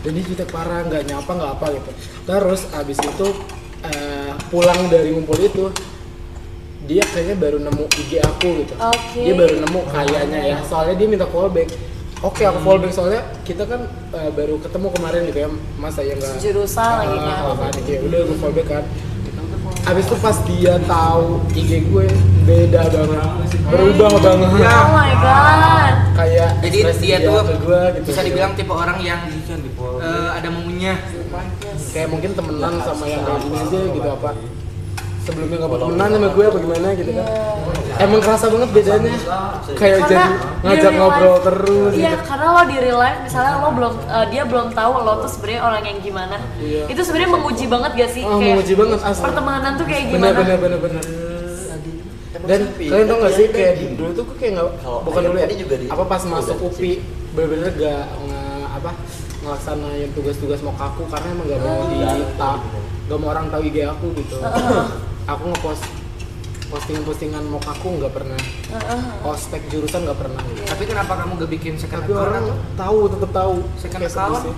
[0.00, 1.90] dan dia jutek parah nggak nyapa nggak apa gitu
[2.24, 3.26] terus abis itu
[3.84, 5.68] eh, pulang dari ngumpul itu
[6.90, 8.74] dia kayaknya baru nemu IG aku gitu.
[8.74, 9.22] Oke.
[9.22, 10.58] dia baru nemu kayaknya ya.
[10.66, 11.70] Soalnya dia minta callback
[12.20, 15.48] oke aku callback soalnya kita kan eh, baru ketemu kemarin gitu ya.
[15.78, 16.42] Masa ya nggak?
[16.42, 17.38] Jurusan lagi kan.
[17.46, 17.72] Ah, kan?
[17.86, 18.84] kayak udah gue callback kan.
[19.80, 22.06] Abis itu pas dia tahu IG gue
[22.42, 23.22] beda banget.
[23.70, 24.50] Berubah banget.
[24.50, 25.94] Oh my god.
[26.18, 28.06] Kayak Jadi dia tuh ke gue gitu.
[28.10, 30.98] bisa dibilang tipe orang yang eh, ada maunya.
[31.94, 34.30] kayak mungkin temenan sama yang kayak gini aja gitu apa
[35.20, 37.26] sebelumnya nggak temenan sama gue apa gimana gitu kan
[38.00, 39.12] emang kerasa banget bedanya
[39.70, 42.24] kayak Karena jadi di ngajak ngobrol life- terus Iya, gitu.
[42.24, 45.60] karena lo di real life misalnya lo belum eh, dia belum tahu lo tuh sebenarnya
[45.62, 46.36] orang yang gimana.
[46.56, 46.82] Iya.
[46.86, 48.22] Itu sebenarnya menguji banget gak sih?
[48.22, 49.22] Ah, menguji banget, asli.
[49.22, 50.38] Pertemanan tuh kayak bener gimana?
[50.38, 51.04] bener bener bener
[52.40, 55.44] dan kalian tau gak sih kayak dulu tuh gue kayak nggak Kalau bukan dulu ya
[55.44, 56.56] tadi juga di- apa pas masuk.
[56.58, 56.92] UPI
[57.30, 58.40] bener-bener gak nge,
[58.72, 58.90] apa
[59.40, 61.96] ngelaksanain tugas-tugas mau aku karena emang gak mau di
[63.04, 64.36] gak mau orang tahu IG aku gitu
[65.30, 65.84] aku ngepost
[66.70, 68.38] postingan-postingan mau aku nggak pernah
[68.70, 69.00] Heeh.
[69.26, 70.62] ospek jurusan nggak pernah gitu.
[70.64, 72.56] Tapi kenapa kamu gak bikin second tapi account orang atau?
[72.76, 74.34] tahu tetap tahu Second account?
[74.40, 74.54] sih.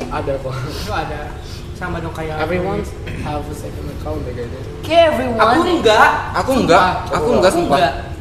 [0.00, 1.20] ada kok Itu ada
[1.74, 2.80] sama dong kayak everyone
[3.22, 5.38] have a second account deh kayaknya Kayak everyone.
[5.40, 6.08] Aku enggak.
[6.36, 7.78] Aku enggak, aku enggak sumpah.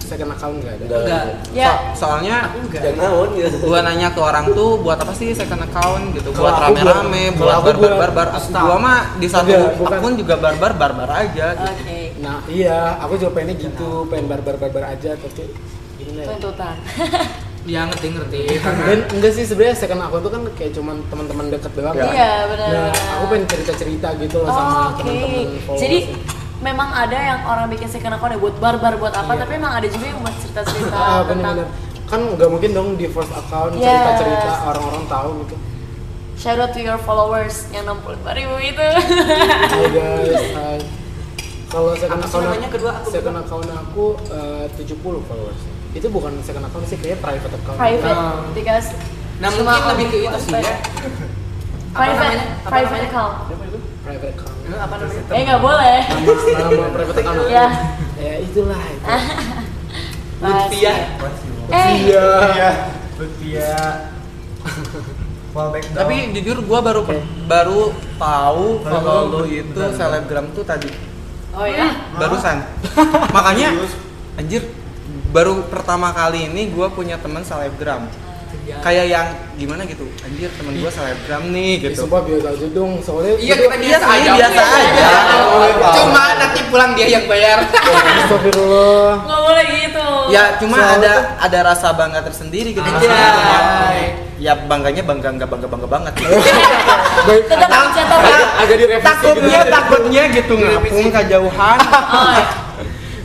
[0.09, 1.23] Second account nggak ada Enggak.
[1.51, 1.69] Ya.
[1.93, 2.97] So- soalnya enggak.
[3.29, 7.37] gitu gua nanya ke orang tuh buat apa sih second account gitu buat rame-rame buat-
[7.37, 11.09] buat kalau aku barbar buat- barbar aku gua mah di satu akun juga barbar barbar
[11.15, 11.69] aja Oke.
[11.77, 12.19] gitu.
[12.19, 15.45] nah iya aku juga pengennya gitu pengen barbar barbar aja tapi
[15.95, 16.75] gimana ya Tuntutan.
[17.67, 18.39] Ya ngerti ngerti.
[18.57, 22.31] dan enggak sih sebenarnya second account tuh kan kayak cuman teman-teman deket doang kan Iya,
[22.49, 22.69] benar.
[22.71, 25.03] nah aku pengen cerita cerita gitu loh sama Oh, Oke.
[25.03, 25.97] teman-teman Jadi
[26.59, 29.41] memang ada yang orang bikin second account ya buat barbar buat apa Iya.
[29.41, 31.67] tapi emang ada juga yang buat cerita-cerita Ah, tentang bener-bener
[32.05, 33.85] kan nggak mungkin dong di first account Yes.
[33.85, 35.55] cerita-cerita orang-orang tahu gitu
[36.35, 38.87] shout out to your followers yang 65 ribu itu
[39.69, 40.79] Hai guys, hai.
[41.67, 45.61] Kalau second account namanya kedua aku second account aku eh, 70 followers.
[45.91, 47.77] Itu bukan second account sih, kayak private account.
[47.77, 48.41] private Ah.
[48.51, 48.89] because
[49.37, 50.75] Nah, cuma mungkin lebih ke itu sih ya.
[51.89, 53.07] Private private namanya?
[53.07, 53.35] account
[54.01, 54.57] Private account.
[54.69, 55.23] Eh, Apa namanya?
[55.29, 57.27] eh nggak boleh Nama, account.
[57.27, 57.43] aku.
[57.49, 57.65] ya
[58.15, 59.05] Ya itulah itu.
[60.39, 60.93] Lutfia.
[61.69, 62.71] eh Iya.
[63.17, 63.71] Lutfia
[65.49, 70.87] down Tapi jujur gua baru per- baru tahu kalau lu itu selebgram tuh tadi
[71.51, 72.61] oh ya barusan.
[73.35, 73.73] Makanya
[74.37, 74.63] anjir
[75.29, 78.05] baru pertama kali ini gua punya teman selebgram.
[78.79, 80.05] Kayak yang gimana gitu.
[80.21, 82.05] Anjir temen gua selebgram nih Ya, gitu.
[82.05, 84.31] sumpah biasa aja dong, soalnya Iya, itu- kita Iya biasa sih, aja.
[84.37, 85.09] biasa aja.
[85.97, 87.57] Cuma nanti pulang dia yang bayar.
[87.65, 89.11] Astagfirullah.
[89.19, 92.85] nggak boleh gitu Ya cuma Soalnya ada ada rasa bangga tersendiri gitu.
[92.85, 93.09] Anjay.
[93.09, 93.29] Ya,
[94.39, 96.13] ya bangganya bangga nggak bangga bangga banget.
[97.49, 99.71] Tetap agak, agak direvisi takutnya gitu.
[99.73, 101.77] takutnya gitu ngapung kejauhan.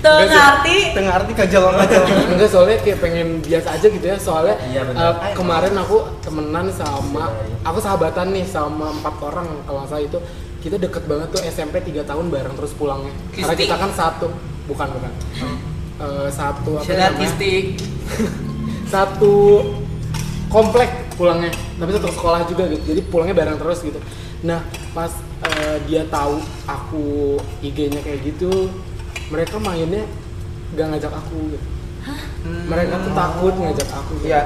[0.04, 0.76] Ya tuh ngerti?
[0.92, 1.74] Tengah arti kejauhan.
[2.36, 7.32] Enggak soalnya kayak pengen biasa aja gitu ya soalnya Iya, eh, kemarin aku temenan sama
[7.64, 10.18] aku sahabatan nih sama empat orang kalau salah itu.
[10.64, 13.68] Kita deket banget tuh SMP 3 tahun bareng terus pulangnya karena Kisti.
[13.68, 14.32] kita kan satu
[14.64, 15.12] bukan bukan.
[16.00, 17.20] Eh, satu apa namanya?
[18.94, 19.34] Satu
[20.48, 20.86] komplek
[21.18, 22.94] pulangnya tapi satu sekolah juga gitu.
[22.94, 24.00] Jadi pulangnya bareng terus gitu.
[24.46, 24.64] Nah
[24.96, 25.10] pas
[25.52, 28.70] eh, dia tahu aku IG-nya kayak gitu
[29.26, 30.02] mereka mainnya
[30.72, 31.66] gak ngajak aku gitu
[32.44, 34.28] mereka tuh takut ngajak aku gitu.
[34.28, 34.40] Iya.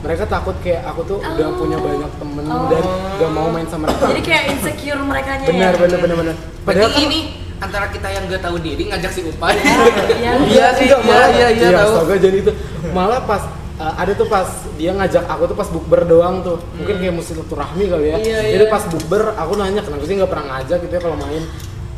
[0.00, 1.58] mereka takut kayak aku tuh udah Oh.
[1.58, 2.68] punya banyak temen Oh.
[2.68, 2.84] dan
[3.18, 6.36] gak mau main sama mereka jadi kayak insecure mereka nya benar ya benar benar benar
[6.62, 7.18] padahal Berarti kan ini
[7.58, 9.52] antara kita yang gak tahu diri ngajak si Upan.
[9.52, 10.32] Iya.
[10.40, 11.92] Iya sih, Enggak, iya malah- iya iya tahu.
[11.92, 12.52] astaga, jadi itu
[12.90, 13.42] malah pas
[13.76, 17.32] uh, ada tuh pas dia ngajak aku tuh pas bukber doang tuh mungkin kayak mesti
[17.36, 18.70] rahmi kali ya Iya, jadi iya.
[18.70, 21.42] pas bukber aku nanya kenapa sih nggak pernah ngajak gitu ya kalau main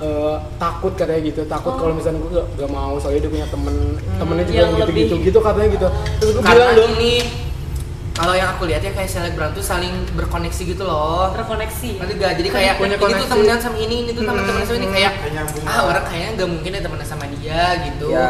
[0.03, 1.79] Uh, takut katanya gitu takut Oh.
[1.79, 3.75] kalau misalnya gue gak, gak mau soalnya dia punya temen
[4.13, 5.87] temennya juga yang gitu lebih- gitu gitu katanya gitu
[6.19, 7.13] terus gue bilang dong ini
[8.13, 11.33] kalau yang aku lihat ya kayak selebgram tuh saling berkoneksi gitu loh.
[11.33, 14.63] terkoneksi Nanti gak jadi kayak Punya ini tuh temenan sama ini, ini tuh teman teman
[14.63, 18.09] sama ini kayak Kayak ah orang kayaknya gak mungkin ya temenan sama dia gitu.
[18.11, 18.29] Ya.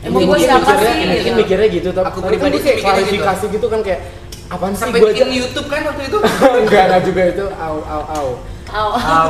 [0.00, 1.38] Emang Mungkin gua siapa mikirnya- sih, mungkin gitu.
[1.38, 3.66] mikirnya gitu tapi Aku tapi kan pribadi gue kayak sih mikirnya klarifikasi gitu.
[3.68, 4.00] kan kayak
[4.48, 6.18] apaan sih Sampai gue bikin YouTube kan waktu itu.
[6.64, 8.28] enggak enggak juga itu au au au
[8.72, 8.90] Aw.
[8.96, 9.22] au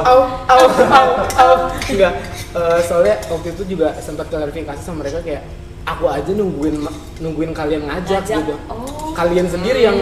[0.46, 1.54] au au au
[1.88, 2.14] enggak
[2.52, 5.40] Eh, soalnya waktu itu juga sempat klarifikasi sama mereka kayak
[5.82, 6.84] aku aja nungguin
[7.16, 8.38] nungguin kalian ngajak, Ngajak.
[8.38, 9.08] gitu Oh.
[9.12, 9.96] kalian sendiri yang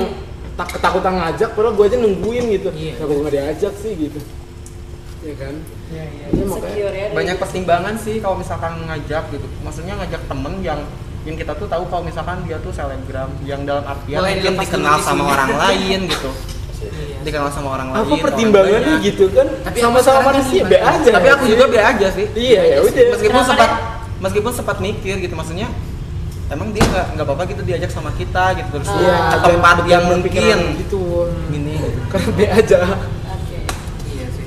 [0.54, 2.98] tak ketakutan ngajak padahal gue aja nungguin gitu Iya.
[2.98, 4.18] ya gue nggak diajak sih gitu
[5.22, 5.54] ya kan
[5.90, 6.26] Iya, iya.
[6.30, 9.46] Iya, makanya ya Banyak pertimbangan sih kalau misalkan ngajak gitu.
[9.60, 10.80] Maksudnya ngajak temen yang
[11.22, 14.96] yang kita tuh tahu kalau misalkan dia tuh selebgram yang dalam artian Boleh mungkin dikenal
[14.98, 16.30] sama orang lain gitu.
[16.82, 17.16] Iya.
[17.20, 17.98] Dikenal sama orang lain.
[17.98, 21.78] apa orang pertimbangannya gitu kan Tapi aku sama-sama manusia be aja Tapi aku juga be
[21.78, 22.26] aja sih.
[22.32, 23.70] iya ya udah Meskipun sempat
[24.18, 25.68] meskipun sempat mikir gitu maksudnya
[26.46, 29.76] emang dia nggak nggak apa-apa gitu diajak sama kita gitu terus Iya, ke dan tempat
[29.86, 31.00] yang mungkin gitu
[31.46, 31.76] gini
[32.08, 32.78] karena be aja
[33.30, 33.58] Oke.
[34.06, 34.44] Iya sih.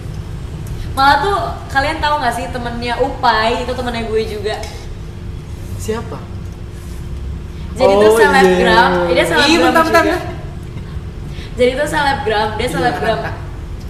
[0.91, 1.37] malah tuh
[1.69, 4.55] kalian tahu nggak sih temennya Upai itu temennya gue juga
[5.75, 6.17] siapa
[7.73, 9.11] jadi Oh, tuh selebgram iya.
[9.11, 10.17] dia selebgram Iya, bentar, bentar, juga.
[11.53, 13.19] Jadi tuh selebgram dia Iya, selebgram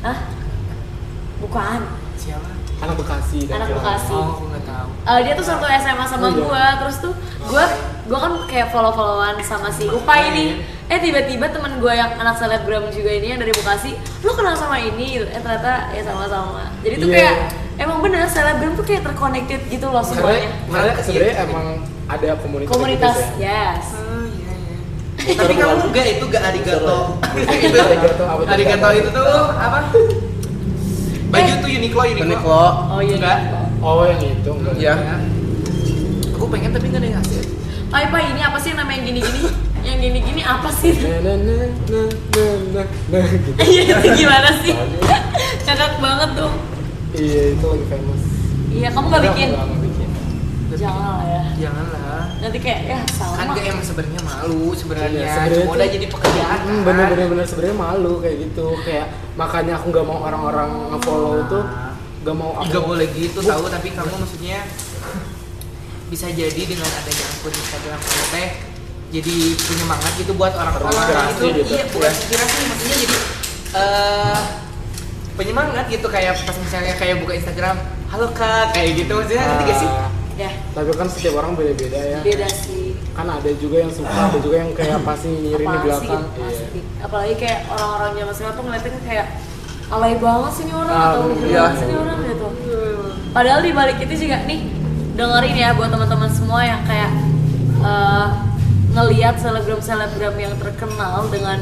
[0.02, 0.18] Hah?
[1.40, 1.80] bukan
[2.16, 2.50] Siapa?
[2.80, 3.68] anak bekasi anak.
[3.70, 4.88] Bekasi Oh, aku nggak tahu.
[5.06, 6.40] Eh, dia tuh satu SMA sama Oh, iya.
[6.42, 7.64] gua terus tuh gua
[8.04, 12.36] gua kan kayak follow followan sama si Upai ini eh tiba-tiba teman gua yang anak
[12.36, 15.26] selebgram juga ini yang dari Bekasi lu kenal sama ini gitu.
[15.26, 17.16] eh ternyata ya sama-sama jadi tuh Iya.
[17.18, 17.36] kayak
[17.80, 21.02] emang bener selebgram tuh kayak terconnected gitu loh karena semuanya karena Iya.
[21.02, 21.66] sebenarnya emang
[22.06, 23.72] ada komunitas komunitas gitu ya.
[23.72, 24.03] yes Oh, iya, iya.
[25.24, 26.98] Tapi kamu enggak itu gak arigato.
[27.40, 29.80] itu Arigato, arigato itu tuh apa?
[31.32, 32.24] Baju tuh Uniqlo Uniqlo.
[32.28, 33.40] Uniqlo oh iya Enggak.
[33.80, 34.94] oh yang itu enggak Iya.
[36.36, 37.42] Aku pengen tapi nggak ada yang ngasih.
[37.88, 39.42] Pai Pai ini apa sih yang namanya gini-gini
[39.84, 44.50] yang gini-gini apa sih nah nah nah nah nah nah nah gitu iya itu gimana
[44.64, 44.72] sih
[45.62, 46.52] cakak banget tuh
[47.14, 48.24] iya itu lagi famous
[48.72, 50.10] iya kamu nggak bikin Enggak, enggak bikin
[50.74, 52.03] jangan lah ya Janganlah.
[52.44, 55.24] Nanti kayak ya Kan sama gak emang sebenarnya malu sebenarnya.
[55.24, 56.60] Iya, sebenarnya udah jadi pekerjaan.
[56.60, 56.86] Hmm, kan.
[56.86, 57.28] bener bener.
[57.32, 58.68] Bener sebenarnya malu kayak gitu.
[58.84, 59.08] Kayak
[59.40, 61.64] makanya aku nggak mau orang-orang ngefollow tuh
[62.24, 62.70] nggak mau aku.
[62.70, 63.64] Gak boleh gitu tahu.
[63.72, 64.60] Tapi kamu maksudnya
[66.12, 68.50] bisa jadi dengan adanya akun Instagram kamu teh
[69.10, 70.94] jadi penyemangat gitu buat orang-orang
[71.34, 71.74] itu gitu.
[71.74, 73.18] iya bukan inspirasi maksudnya jadi
[73.74, 74.42] eh
[75.34, 76.08] penyemangat gitu.
[76.10, 77.76] Kayak pas misalnya kayak buka Instagram
[78.14, 79.14] halo kak kayak gitu.
[79.18, 79.90] Maksudnya ngerti gak sih?
[79.90, 80.52] Ah, ya.
[80.74, 82.20] Tapi kan setiap orang beda-beda ya.
[82.22, 82.98] Beda sih.
[83.14, 85.84] Kan ada juga yang suka ada juga yang kayak pasti nyirin di sih?
[85.86, 86.24] belakang.
[86.24, 86.82] Gitu, Iya.
[87.06, 89.28] apalagi kayak orang-orang zaman sekarang tuh ngeliatin kayak
[89.92, 92.48] alay banget sih ini orang atau banget sih ini orang gitu.
[93.34, 94.60] Padahal di balik itu juga nih
[95.14, 97.12] dengerin ya buat teman-teman semua yang kayak
[97.84, 98.28] eh,
[98.94, 101.62] ngelihat selebgram selebgram yang terkenal dengan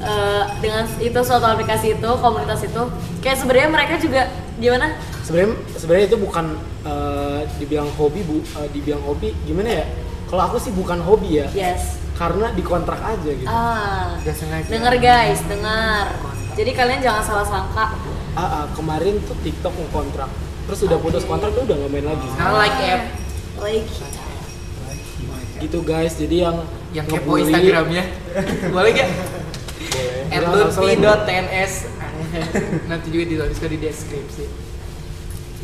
[0.00, 2.82] eh, dengan itu suatu aplikasi itu komunitas itu
[3.20, 4.22] kayak sebenarnya mereka juga
[4.60, 4.96] gimana?
[5.24, 6.46] Sebenarnya sebenarnya itu bukan
[6.84, 9.86] eh, dibilang hobi bu eh, dibilang hobi gimana ya?
[10.26, 11.48] Kalau aku sih bukan hobi ya.
[11.54, 12.02] Yes.
[12.16, 13.48] Karena dikontrak aja gitu.
[13.48, 14.16] Ah.
[14.24, 14.68] Gak sengaja.
[14.72, 16.16] dengar guys dengar
[16.56, 17.92] jadi kalian jangan salah sangka.
[18.36, 20.28] Ah, ah, kemarin tuh TikTok ngontrak
[20.66, 22.26] terus udah putus kontrak tuh udah nggak main lagi.
[22.34, 23.02] Sekarang like app.
[23.62, 23.88] Like.
[25.62, 26.14] Gitu guys.
[26.18, 26.56] Jadi yang
[26.90, 28.04] yang kepo Instagramnya
[28.74, 29.10] boleh gak?
[29.12, 30.25] boleh at Nggak usah link.
[30.42, 31.72] lutfi.tns
[32.90, 34.44] nanti juga dituliskan di deskripsi.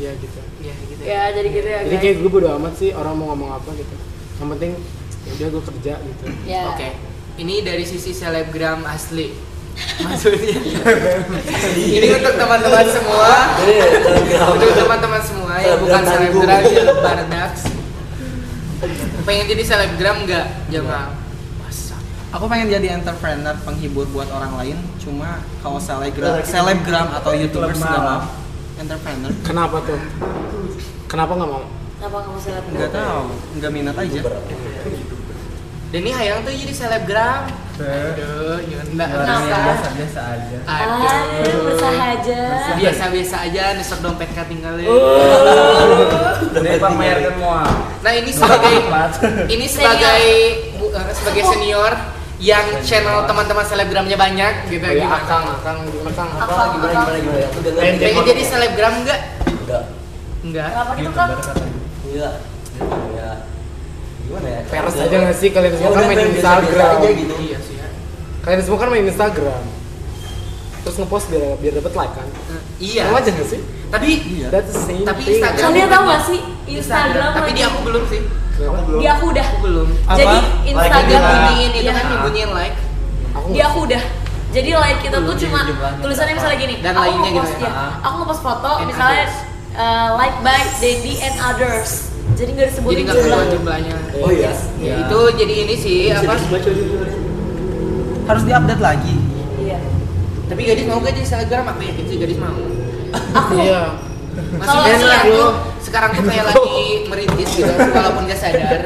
[0.01, 0.39] Ya gitu.
[0.63, 1.01] Ya gitu.
[1.05, 3.95] Ya jadi gitu ya jadi kayak gue bodo amat sih orang mau ngomong apa gitu.
[4.41, 4.71] Yang penting
[5.23, 6.23] ya udah gue kerja gitu.
[6.43, 6.63] Ya.
[6.73, 6.89] Oke,
[7.39, 9.31] ini dari sisi selebgram asli.
[10.05, 10.53] Maksudnya,
[11.81, 14.47] ini untuk teman-teman semua, Jadi selebgram.
[14.53, 17.53] untuk teman-teman semua yang bukan Selebgram selebgram, Bardax.
[19.25, 20.47] Pengen jadi selebgram nggak?
[20.69, 21.22] Jangan.
[22.33, 28.01] Aku pengen jadi entrepreneur penghibur buat orang lain, cuma kalau selebgram, selebgram atau youtubers nggak
[28.01, 28.25] mau.
[28.73, 29.29] Entrepreneur.
[29.45, 30.01] Kenapa tuh?
[31.05, 31.63] Kenapa nggak mau?
[32.01, 32.73] Kenapa kamu selebgram?
[32.73, 33.23] Nggak tahu,
[33.61, 34.21] nggak minat aja.
[35.93, 37.45] Dan ini Hayang tuh jadi selebgram.
[37.73, 39.07] Aduh, jangan enggak.
[39.13, 39.89] Kenapa?
[39.93, 40.57] biasa aja.
[40.65, 42.41] Aduh, bersahaja.
[42.81, 44.89] Biasa-biasa aja, nusuk dompet ketinggalan.
[46.53, 47.61] Dari pamerkan semua
[48.03, 48.75] Nah ini sebagai
[49.47, 50.25] ini sebagai
[50.77, 51.93] bu- eh, sebagai senior
[52.43, 55.15] yang channel teman-teman selebgramnya banyak gitu Oh, ya, gimana?
[55.17, 57.05] akang akang gimana kang apa Akang, gimana akang.
[57.07, 57.17] gimana?
[57.17, 59.19] Gimana Aku dengar Pengen Pengen jadi selebgram enggak?
[59.47, 59.83] enggak
[60.43, 60.67] Enggak.
[60.69, 61.27] kenapa gitu kan
[62.05, 62.29] iya.
[63.13, 63.29] Ya
[64.23, 64.59] gimana ya?
[64.65, 65.49] Peres aja nggak sih?
[65.49, 66.93] Kalian Ya semua kan main Instagram.
[66.97, 67.33] aja gitu.
[67.39, 67.87] Iya sih ya.
[68.41, 69.63] kalian semua kan main Instagram.
[70.83, 72.27] Terus ngepost biar biar dapet like kan?
[72.27, 73.01] Eh, Iya.
[73.05, 73.61] sama aja nggak sih?
[73.87, 74.09] Tapi
[74.49, 77.55] that's the same Tapi Instagram- kalian tahu gak sih Instagram Tapi lagi?
[77.55, 78.21] di aku belum sih.
[78.53, 78.79] Kenapa?
[78.93, 79.87] di aku udah Aku belum.
[80.03, 80.15] Apa?
[80.15, 81.19] jadi Like Instagram juga.
[81.25, 81.91] Bunyiin itu Iya.
[81.91, 82.77] kan dibunyiin like.
[83.31, 84.03] aku di nggak aku udah
[84.49, 85.59] jadi like kita tuh cuma
[85.97, 87.65] tulisannya misalnya gini Dan aku lainnya gitu ya.
[87.65, 89.25] ya aku ngepost foto And misalnya
[89.73, 93.95] uh, like by Dendi and others jadi nggak Jadi disebutin jumlah jumlahnya.
[94.15, 96.33] oh iya Ya, itu jadi ini sih apa?
[98.23, 99.15] Harus diupdate lagi.
[99.57, 99.79] iya
[100.43, 101.65] Tapi gadis mau gak jadi selebgram?
[101.67, 102.53] Aku yakin sih gadis mau.
[103.33, 103.81] aku iya
[104.55, 108.81] Maksudnya tuh- tuh sekarang tuh kayak lagi merintis gitu walaupun gak sadar.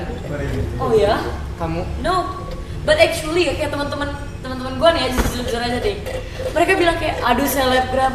[0.78, 1.16] oh ya
[1.58, 1.82] Kamu?
[2.00, 2.16] No
[2.82, 4.08] but actually kayak teman-teman
[4.40, 5.98] teman-teman gue nih ya jujur, jujur aja deh.
[6.50, 8.14] Mereka bilang kayak aduh selebgram.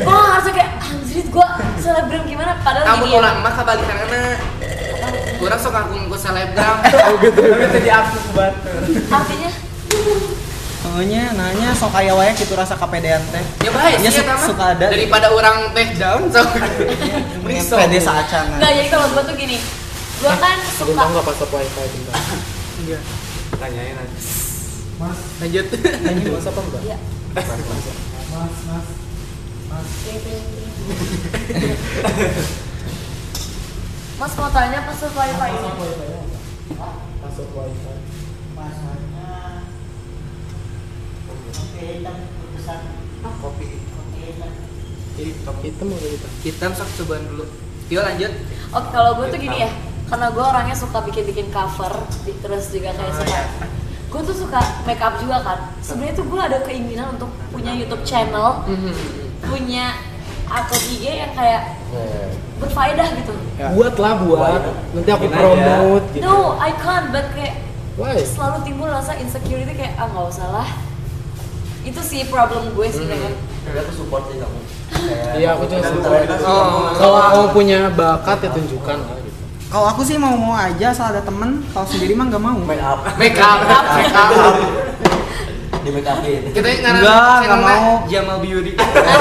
[0.00, 1.46] Gue harusnya kayak anjir gue
[1.78, 2.58] selebgram gimana?
[2.58, 3.18] Padahal kamu gini ya.
[3.20, 4.38] orang mah kebalikan anak.
[5.38, 6.76] Orang sok aku ngaku selebgram.
[6.82, 9.50] tapi tadi aku batur artinya
[10.78, 13.42] Pokoknya nanya sok kayak wae gitu rasa kapedean teh.
[13.60, 14.86] Ya bahaya Ya, sih ya su- suka ada.
[14.88, 16.48] Daripada orang teh down sok.
[17.42, 17.78] Mending sok.
[17.78, 18.56] pede saacana.
[18.56, 19.58] Enggak, jadi kalau gue tuh gini
[20.18, 22.14] gue kan aku suka tahu nggak password wifi bentar
[22.82, 22.98] Iya.
[23.54, 24.18] tanyain aja
[25.38, 25.66] Lanjut.
[26.10, 26.96] ini whatsapp apa enggak Iya.
[34.18, 35.70] Mas mau tanya password wifi ini
[37.22, 37.94] password wifi
[43.38, 43.66] kopi.
[45.18, 45.54] Hitam.
[45.62, 46.88] Hitam atau hitam Hitam sok.
[47.02, 47.44] Cobaan dulu.
[47.90, 48.32] Yo lanjut.
[48.70, 49.70] Oke kalau gue tuh gini ya.
[50.08, 51.92] Karena gue orangnya suka bikin-bikin cover
[52.24, 53.40] Terus juga kayak suka.
[54.08, 55.58] Gue tuh suka make up juga kan.
[55.82, 58.62] Sebenarnya tuh gue ada keinginan untuk punya YouTube channel
[59.42, 59.98] Punya
[60.48, 61.76] akun IG yang kayak
[62.58, 63.34] berfaedah gitu.
[63.76, 64.62] Buat lah buat.
[64.96, 65.36] Nanti aku aja.
[65.36, 66.22] promote gitu.
[66.24, 67.54] No, I can't, but kayak
[67.98, 68.18] why?
[68.18, 70.68] selalu timbul rasa insecurity kayak ah nggak usah lah
[71.88, 73.32] itu sih problem gue sih dengan
[73.64, 74.58] tapi aku support sih kamu
[75.34, 76.24] Iya, aku juga support.
[76.42, 76.90] Oh.
[76.92, 79.36] kalau kamu punya bakat ya tunjukkan lah gitu
[79.68, 81.60] Kalau aku sih mau mau aja asal ada temen.
[81.70, 82.56] Kalau sendiri mah nggak mau.
[82.64, 83.58] make up Make up,
[83.92, 84.32] make up.
[85.78, 87.88] di make upin Kita ngarang Enggak, nggak mau.
[88.08, 88.72] Jamal Beauty.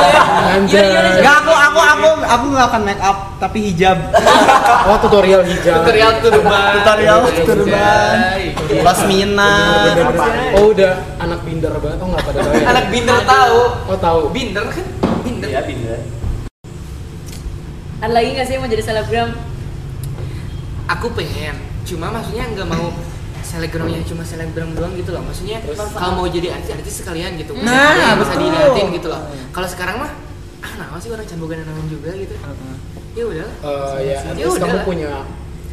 [0.56, 1.20] Anjay.
[1.20, 3.98] Enggak aku aku aku aku nggak akan make up tapi hijab.
[4.90, 6.64] oh tutorial hijab Tutorial turban.
[6.80, 8.16] Tutorial turban.
[8.40, 8.82] Anjay.
[8.82, 9.54] Pasmina.
[10.56, 13.60] oh udah anak binder banget oh nggak pada tahu ya Anak binder tahu.
[13.90, 14.86] oh tahu Binder kan?
[15.26, 15.48] Binder.
[15.50, 15.98] iya pindah
[17.98, 19.30] ada lagi nggak sih yang mau jadi selebgram
[20.88, 21.58] Aku pengen.
[21.84, 22.94] Cuma maksudnya nggak mau
[23.44, 25.20] selebgramnya cuma selebgram doang gitu loh.
[25.20, 25.60] Maksudnya
[25.92, 27.58] kalau mau jadi artis-artis sekalian gitu.
[27.58, 28.44] Nah, Yang bisa betul.
[28.46, 29.22] diliatin gitu loh.
[29.52, 30.12] Kalau sekarang mah
[30.58, 32.34] ah nah sih orang cambogan juga gitu.
[33.18, 34.86] ya udah eh, ya Ya least kamu udah.
[34.86, 35.10] punya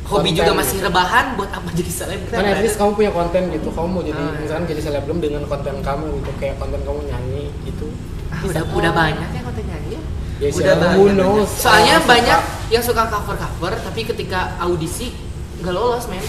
[0.04, 0.58] hobi konten juga gitu.
[0.58, 2.36] masih rebahan buat apa jadi selebgram?
[2.36, 3.68] Kan at least kamu punya konten gitu.
[3.68, 4.36] Kamu mau jadi Ah.
[4.36, 6.30] misalkan jadi selebgram dengan konten kamu gitu.
[6.36, 7.86] Kayak konten kamu nyanyi gitu.
[8.28, 9.28] Ah, udah udah banyak.
[9.30, 9.96] ya konten nyanyi?
[10.34, 11.14] Ya Ya, udah siapa, banyak.
[11.14, 11.50] Knows?
[11.56, 12.10] soalnya suka.
[12.10, 15.14] banyak yang suka cover cover tapi ketika audisi
[15.56, 16.20] nggak lolos men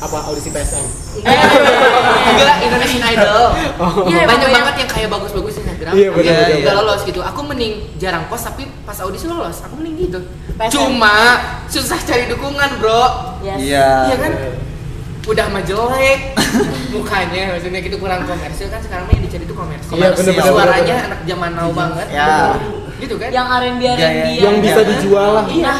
[0.00, 0.84] apa audisi PSM
[2.30, 3.44] enggak Indonesian Idol.
[4.06, 5.92] Iya, banyak emang banget yang kayak bagus-bagus Instagram.
[5.92, 6.74] Iya, benar, benar, nggak benar.
[6.80, 7.20] lolos gitu.
[7.20, 10.20] Aku mending jarang post tapi pas audisi lolos aku mending gitu.
[10.56, 10.72] PSM.
[10.72, 11.16] cuma
[11.66, 13.04] susah cari dukungan bro.
[13.40, 13.58] Yes.
[13.58, 13.88] Iya.
[14.06, 14.32] Iya kan?
[15.22, 16.20] Udah mah jelek.
[16.94, 19.92] Mukanya maksudnya gitu kurang komersil kan sekarang mah yang dicari itu komersil.
[19.94, 21.08] Iya, bener, bener, suaranya bener, bener.
[21.08, 22.06] anak zaman now banget.
[22.10, 22.56] Ya.
[22.98, 23.32] gitu kan?
[23.32, 24.88] Yang R&B R&B Gaya- yang bisa Iya.
[24.90, 25.44] dijual lah.
[25.46, 25.74] Iya.
[25.74, 25.78] Yang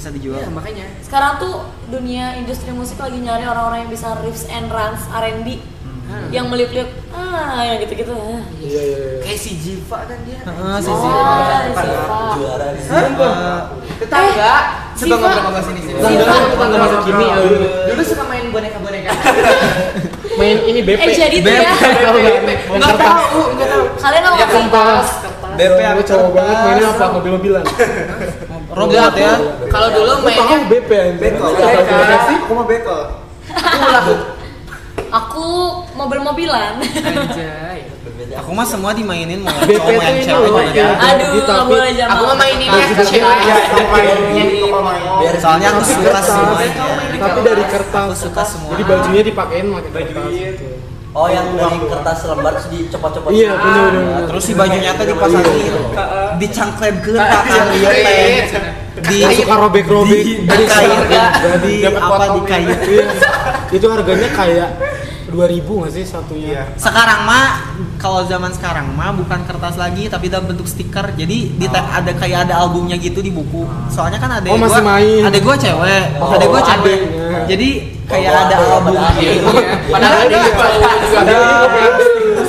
[0.00, 0.40] bisa dijual.
[0.40, 1.54] Iya, makanya Sekarang tuh
[1.86, 5.60] dunia industri musik lagi nyari orang-orang yang bisa riffs and runs R&B
[6.10, 6.26] Hmm.
[6.34, 8.42] yang melip-lip ah yang gitu-gitu ah.
[8.58, 9.18] iya iya iya.
[9.22, 11.22] kayak si Jiva kan dia Heeh, si Oh, Ziva.
[11.70, 12.18] Ziva.
[12.34, 13.60] juara di sini Eh,
[13.96, 14.52] tetangga
[14.90, 15.14] coba Ziva.
[15.22, 15.94] ngobrol-ngobrol sini sini.
[15.94, 17.36] Tetangga tetangga masa kini ya.
[17.86, 19.10] dulu suka main boneka-boneka
[20.40, 21.62] main ini BP Eh jadi tuh Beb.
[21.62, 22.18] ya Tahu
[22.74, 22.98] nggak?
[22.98, 24.66] tahu nggak tahu kalian tau ya nggak sih?
[24.66, 25.08] kertas
[25.52, 27.64] BP yang cowok banget mainnya apa mobil-mobilan
[28.70, 29.34] Robot ya.
[29.66, 31.46] kalau dulu Lu tahu mainnya BP Beko.
[31.52, 32.98] Sih Aku mau beko.
[33.90, 34.12] aku
[35.10, 35.46] Aku
[35.92, 36.78] mobil-mobilan.
[36.78, 37.82] anjay
[38.32, 40.62] Aku mah semua dimainin mau cowok ini cewek juga.
[40.70, 42.14] yang- Aduh, Di nggak tapi- boleh jangan.
[42.14, 43.56] aku mah maininnya Nah, cewek Iya,
[43.90, 44.18] main
[44.60, 45.02] toko main.
[45.18, 46.74] biar Soalnya aku suka semuanya.
[47.18, 48.70] tapi dari kertas Aku suka semua.
[48.72, 50.66] jadi bajunya dipakein pakai gitu
[51.10, 54.24] oh yang dari kertas lembar terus dicopot-copot iya bener bener bener.
[54.30, 55.58] Terus si bajunya tuh dipasang Iya.
[55.58, 55.80] gitu.
[56.38, 57.12] Dicangklep ke
[57.74, 58.34] iya teh.
[59.00, 62.68] Di suka robek-robek Jadi kain sekarang di dapat apa di kain.
[62.68, 63.04] Iya.
[63.70, 64.68] itu harganya kayak
[65.30, 66.62] 2000 nggak sih satunya Iya.
[66.74, 67.46] Sekarang mah
[67.96, 71.14] kalau zaman sekarang mah bukan kertas lagi tapi dalam bentuk stiker.
[71.14, 73.62] Jadi di ada kayak ada albumnya gitu di buku.
[73.86, 75.22] Soalnya kan ada Oh, masih main.
[75.22, 76.80] Ada gua cewek, Oh, ada gua cewek.
[76.82, 77.28] adeknya.
[77.46, 77.68] Jadi
[78.04, 79.50] kayak Oh, ada ada, album gitu.
[79.86, 80.66] padahal Ada, dia ada.
[81.20, 81.36] Ada,
[81.70, 81.84] ada.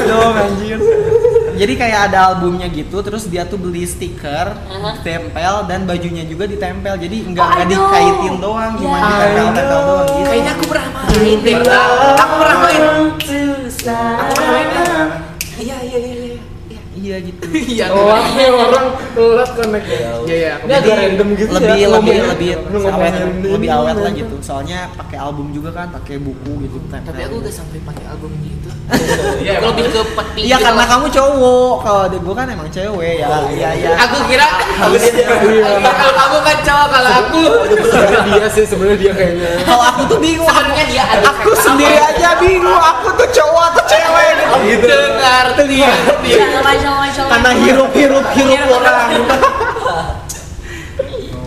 [0.01, 0.79] Dong anjir.
[1.61, 4.97] Jadi kayak ada albumnya gitu, terus dia tuh beli stiker, Aha.
[4.99, 6.97] tempel dan bajunya juga ditempel.
[6.97, 7.85] Jadi nggak Oh, nggak I know.
[7.85, 9.05] dikaitin doang, cuma Ya.
[9.05, 10.25] ditempel-tempel doang gitu.
[10.25, 14.67] kayaknya aku pernah main deh aku pernah main aku pernah main
[15.61, 16.10] iya iya iya
[17.11, 17.41] iya Iya gitu.
[17.75, 19.85] iya oh ini orang telat connect.
[19.85, 20.11] Ya iya.
[20.23, 21.75] Iya agak random gitu lebih ya.
[21.75, 22.25] lebih ngomongnya.
[22.31, 24.19] lebih Lu awet lebih awet lah ini.
[24.23, 24.35] gitu.
[24.39, 28.69] Soalnya pakai album juga kan pakai buku gitu tapi aku gak sampai pakai album gitu.
[29.51, 30.89] Aku lebih ke peti iya gitu karena loh.
[30.89, 31.73] kamu cowok.
[31.81, 33.27] Kalau adek gue kan emang cewek ya.
[33.51, 33.89] Iya iya.
[33.99, 34.47] Aku kira
[34.81, 35.27] Iya.
[35.83, 37.43] kalau kamu kan cowok kalau aku.
[37.81, 39.49] sebenarnya dia sih sebenarnya dia kayaknya.
[39.63, 40.47] Kalau aku tuh bingung.
[40.47, 42.79] Sebenarnya dia aku sendiri aja bingung.
[42.79, 44.27] Aku tuh cowok cewek
[44.71, 45.45] gitu dengar
[46.63, 47.25] macam-macam.
[47.27, 49.09] karena hirup hirup hirup orang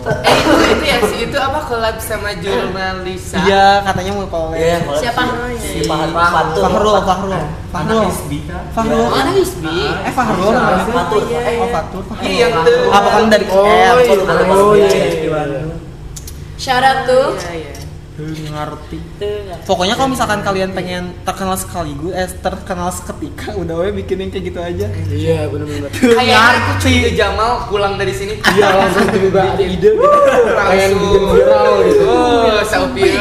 [0.05, 3.81] eh itu itu ya si itu apa collab sama jurnalisa iya.
[3.81, 5.21] Katanya mau collab Iya, kalau Siapa?
[5.57, 7.33] si Fatur Fahrul Fahrul
[7.73, 8.05] Fahrul
[8.69, 10.85] Fahrul oh anak Hisbi eh Fahrul namanya.
[10.93, 12.93] Fatur oh Fatur Iya, yang tuh.
[12.93, 14.15] apa kan dari oh KL iya
[14.53, 15.61] oh iya.
[16.55, 17.27] Shout out tuh.
[18.15, 18.99] Iya iya ngerti?
[19.67, 24.45] Pokoknya kalau misalkan kalian pengen terkenal sekaligus, eh terkenal seketika, udah we bikin yang kayak
[24.47, 24.87] gitu aja.
[25.11, 28.39] iya bener kayaknya aku cuy Jamal pulang dari sini.
[28.39, 29.99] Iya langsung tiba-tiba ada ide gitu.
[29.99, 32.05] Kayak yang bikin viral gitu.
[32.07, 33.19] Oh Saupiun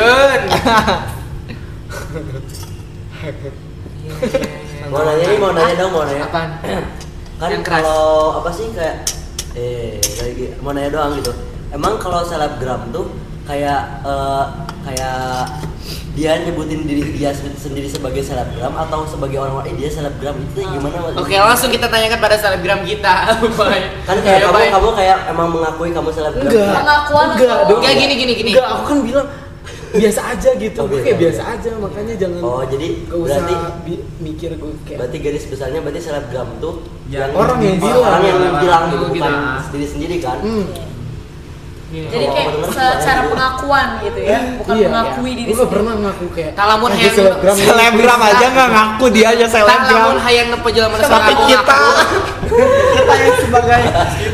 [4.92, 6.22] mau nanya nih mau nanya dong mau nanya.
[6.28, 6.50] Apaan?
[7.40, 9.02] Kan kalau apa sih kayak
[9.58, 11.34] eh lagi mau nanya doang gitu.
[11.74, 13.10] Emang kalau selebgram tuh
[13.44, 14.44] kayak eh,
[14.82, 15.16] kayak
[16.14, 20.62] dia nyebutin diri dia se- sendiri sebagai selebgram atau sebagai orang-orang eh dia selebgram itu
[20.62, 21.10] gimana?
[21.12, 23.14] Oke langsung kita tanyakan pada selebgram kita
[24.06, 24.70] kan kayak Ya, kamu bye.
[24.70, 28.50] kamu kayak emang mengakui kamu selebgram enggak Pengakuan enggak dong Enggak, gini, gini, gini.
[28.52, 29.26] enggak aku kan bilang
[29.92, 31.22] biasa aja gitu Oh, gue biasa kayak aja.
[31.24, 33.54] biasa aja makanya jangan oh jadi gak usah berarti
[34.18, 36.74] mikir gue kayak berarti garis besarnya berarti selebgram tuh
[37.06, 38.22] Yang orang yang orang bilang.
[38.22, 39.62] yang bilang gitu bukan gitu.
[39.64, 40.66] sendiri sendiri kan hmm,
[41.94, 45.36] Jadi Kalau kayak secara banyak pengakuan gitu ya, bukan iya, mengakui iya.
[45.36, 45.72] diri gue sendiri.
[45.72, 49.46] pernah ngaku kayak Talamun "Ah, gue hayang- selebgram ini." Selebgram aja nggak ngaku dia aja
[49.46, 49.94] selebgram.
[49.94, 51.78] Lamun hayang nepejel mana Tapi kita
[52.44, 53.80] kita yang sebagai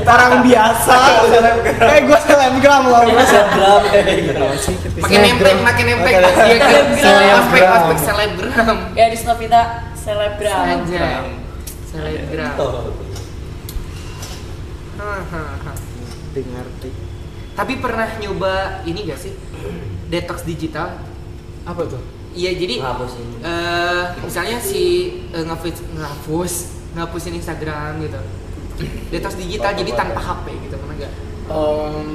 [0.02, 0.94] orang biasa.
[1.82, 3.02] Eh gue selebgram loh.
[3.02, 4.44] Gua selebgram kayak gitu
[5.00, 6.32] Makin nempel, makin nempel kan
[6.96, 7.38] Selebgram.
[7.38, 9.60] aspek aspek selebgram Ya di Snapita
[9.94, 10.64] selebgram.
[10.64, 11.14] Anjay
[11.84, 12.92] Selebgram Oh.
[14.96, 15.72] Hahaha.
[16.30, 17.09] Ngerti.
[17.60, 19.36] Tapi pernah nyoba ini gak sih?
[20.08, 20.96] Detox digital
[21.68, 22.00] apa tuh
[22.32, 23.34] Iya jadi Ngapus ini.
[23.42, 24.82] eh misalnya si
[25.34, 26.52] uh, ngehapus ngehapus
[26.96, 28.20] ngapusin Instagram gitu.
[29.12, 31.12] Detox digital jadi tanpa HP gitu pernah gak?
[31.50, 32.08] Em,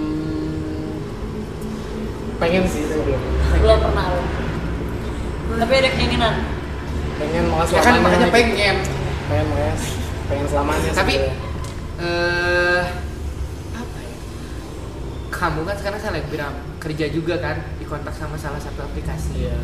[2.36, 3.22] pengen sih tapi belum
[3.62, 4.24] belum pernah lo
[5.56, 6.34] tapi ada keinginan
[7.16, 8.36] pengen malah ya kan selamanya makanya gitu.
[8.36, 8.76] pengen
[9.28, 9.76] pengen makanya
[10.28, 11.16] pengen selamanya tapi
[11.96, 12.82] eh
[15.36, 19.36] kamu kan sekarang selebgram kerja juga kan di kontak sama salah satu aplikasi.
[19.44, 19.60] Iya.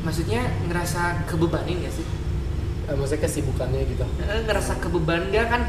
[0.00, 2.06] Maksudnya ngerasa kebebanin gak sih?
[2.88, 4.04] Eh, maksudnya kesibukannya gitu.
[4.18, 5.68] Eh, ngerasa kebeban dia kan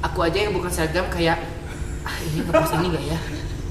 [0.00, 1.38] aku aja yang bukan selebgram kayak
[2.02, 3.18] ah ini ngepost ini gak ya?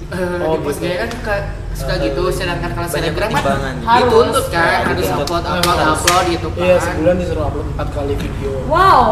[0.07, 0.79] Eh, Oh, di gitu.
[0.79, 1.35] gaya kan suka
[1.75, 3.75] suka Eh, gitu sedangkan kalau selebgram kan pertimbangan.
[3.83, 3.99] Harus.
[4.01, 5.19] dituntut kan Ya, harus gitu.
[5.19, 5.99] upload upload harus.
[5.99, 6.63] upload gitu kan.
[6.63, 8.51] iya sebulan disuruh upload empat kali video.
[8.65, 9.11] Wow.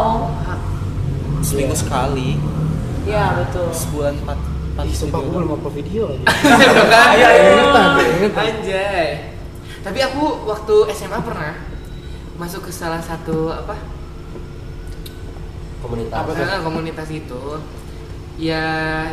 [1.38, 2.40] Seminggu sekali.
[3.04, 3.68] Ya betul.
[3.70, 4.45] Sebulan empat empat
[4.76, 6.36] Ih, sumpah gue belum upload video lagi kan?
[7.16, 8.44] Iya, ingetan, ingetan.
[8.44, 9.08] Anjay.
[9.80, 11.56] Tapi aku waktu SMA pernah
[12.36, 13.72] masuk ke salah satu apa?
[15.80, 17.42] komunitas Apa eh, komunitas itu.
[18.36, 18.64] Ya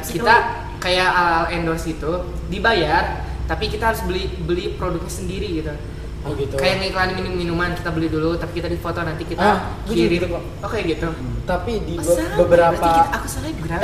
[0.04, 2.12] kita kayak al endorse itu
[2.52, 5.72] dibayar, tapi kita harus beli beli produknya sendiri gitu.
[6.24, 9.58] Oh gitu Kayak ngiklanin minum minuman kita beli dulu, tapi kita difoto nanti kita Ah,
[9.86, 10.10] kirim.
[10.14, 10.44] gitu kok.
[10.60, 11.08] Oh gitu.
[11.44, 13.80] tapi di be- Oh, sama, beberapa kita- aku selebgram.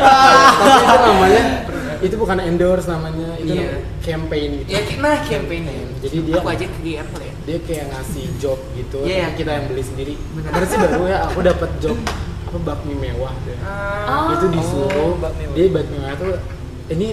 [0.00, 1.42] tapi itu namanya
[2.00, 5.62] itu bukan endorse namanya itu namanya campaign gitu ya nah campaign
[6.00, 7.34] Jadi dia- aku aja kegiatan kali ya.
[7.42, 9.28] dia kayak ngasih job gitu tapi iya.
[9.36, 10.14] kita yang beli sendiri.
[10.16, 11.96] Kemarin sih baru ya aku dapat job
[12.42, 14.32] apa bakmi mewah deh Ah.
[14.32, 15.54] itu disuruh Oh, bakmi mewah.
[15.54, 16.34] dia bakmi mewah tuh
[16.88, 17.06] ini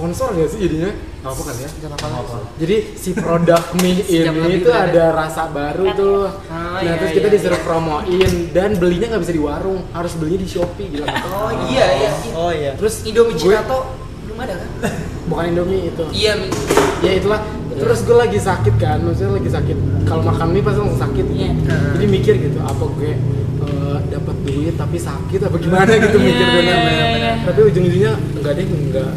[0.00, 0.90] sponsor gak sih jadinya
[1.20, 2.36] nggak apa kan ya Gak apa-apa.
[2.56, 6.20] jadi si produk mie ini itu ada rasa baru tuh
[6.70, 7.66] Oh, nah iya, terus kita iya, disuruh iya.
[7.66, 11.28] promoin dan belinya nggak bisa di warung harus belinya di shopee gila nggak?
[11.36, 12.10] Oh iya iya.
[12.16, 12.32] iya.
[12.32, 13.78] oh iya terus Indomie gue- Cinato
[14.22, 14.68] belum ada kan?
[15.28, 16.32] bukan indomie itu Iya,
[17.00, 17.40] ya itulah
[17.72, 21.36] terus gue lagi sakit kan maksudnya lagi sakit kalau makan mie pasti langsung sakit gitu.
[21.38, 21.52] Iya.
[21.94, 23.12] jadi mikir gitu apa gue
[23.60, 27.32] eh, dapat duit tapi sakit apa gimana gitu Iya, mikir iya, bener iya, iya.
[27.42, 29.10] tapi ujung-ujungnya enggak deh enggak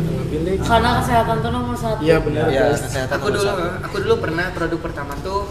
[0.60, 3.64] karena kesehatan tuh nomor satu iya benar Iya, guys kesehatan Aku dulu satu.
[3.84, 5.44] aku dulu pernah produk pertama tuh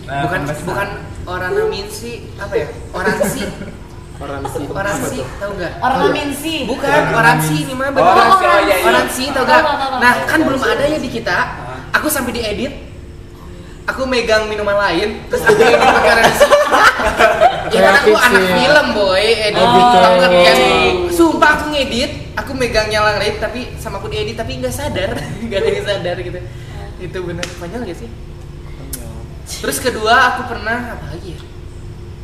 [0.00, 0.66] Nah, bukan pemesan.
[0.66, 0.88] bukan
[1.24, 1.52] orang
[1.86, 2.66] sih apa ya?
[2.90, 3.46] Orang sih.
[4.18, 4.64] orang sih
[5.06, 5.72] sih tahu enggak?
[5.78, 5.98] orang.
[6.10, 8.04] Aminsi Bukan, orang sih ini mah bener.
[8.04, 8.76] Oh, orang oh, iya, iya.
[8.84, 9.62] Orang sih tau Tahu, gak?
[9.62, 9.94] tahu.
[10.02, 11.38] Nah kan belum ada ya di kita.
[11.94, 12.74] Aku sampai diedit.
[13.86, 16.50] Aku megang minuman lain, terus aku edit pakai orang sih.
[17.70, 18.54] Ya kan aku anak sih.
[18.56, 19.96] film boy, edit Oh, gitu.
[19.96, 20.56] banget kan.
[20.56, 20.92] Oh.
[21.08, 25.10] Sumpah aku ngedit, aku megang nyala rate tapi sama aku diedit tapi nggak sadar,
[25.44, 26.38] nggak ada yang sadar gitu.
[26.98, 28.10] Itu bener konyol gak sih?
[29.56, 31.40] Terus kedua aku pernah apa lagi ya?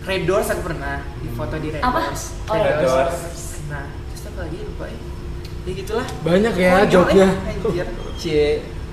[0.05, 2.01] Red Doors aku pernah di foto di Red Apa?
[2.07, 2.23] Doors.
[2.47, 3.17] Oh, Red Red Doors.
[3.67, 4.99] Nah, terus apa lagi lupa ya?
[5.63, 6.07] Ya gitulah.
[6.21, 7.87] banyak ya Konyol, jobnya eh, anjir.
[8.15, 8.47] cie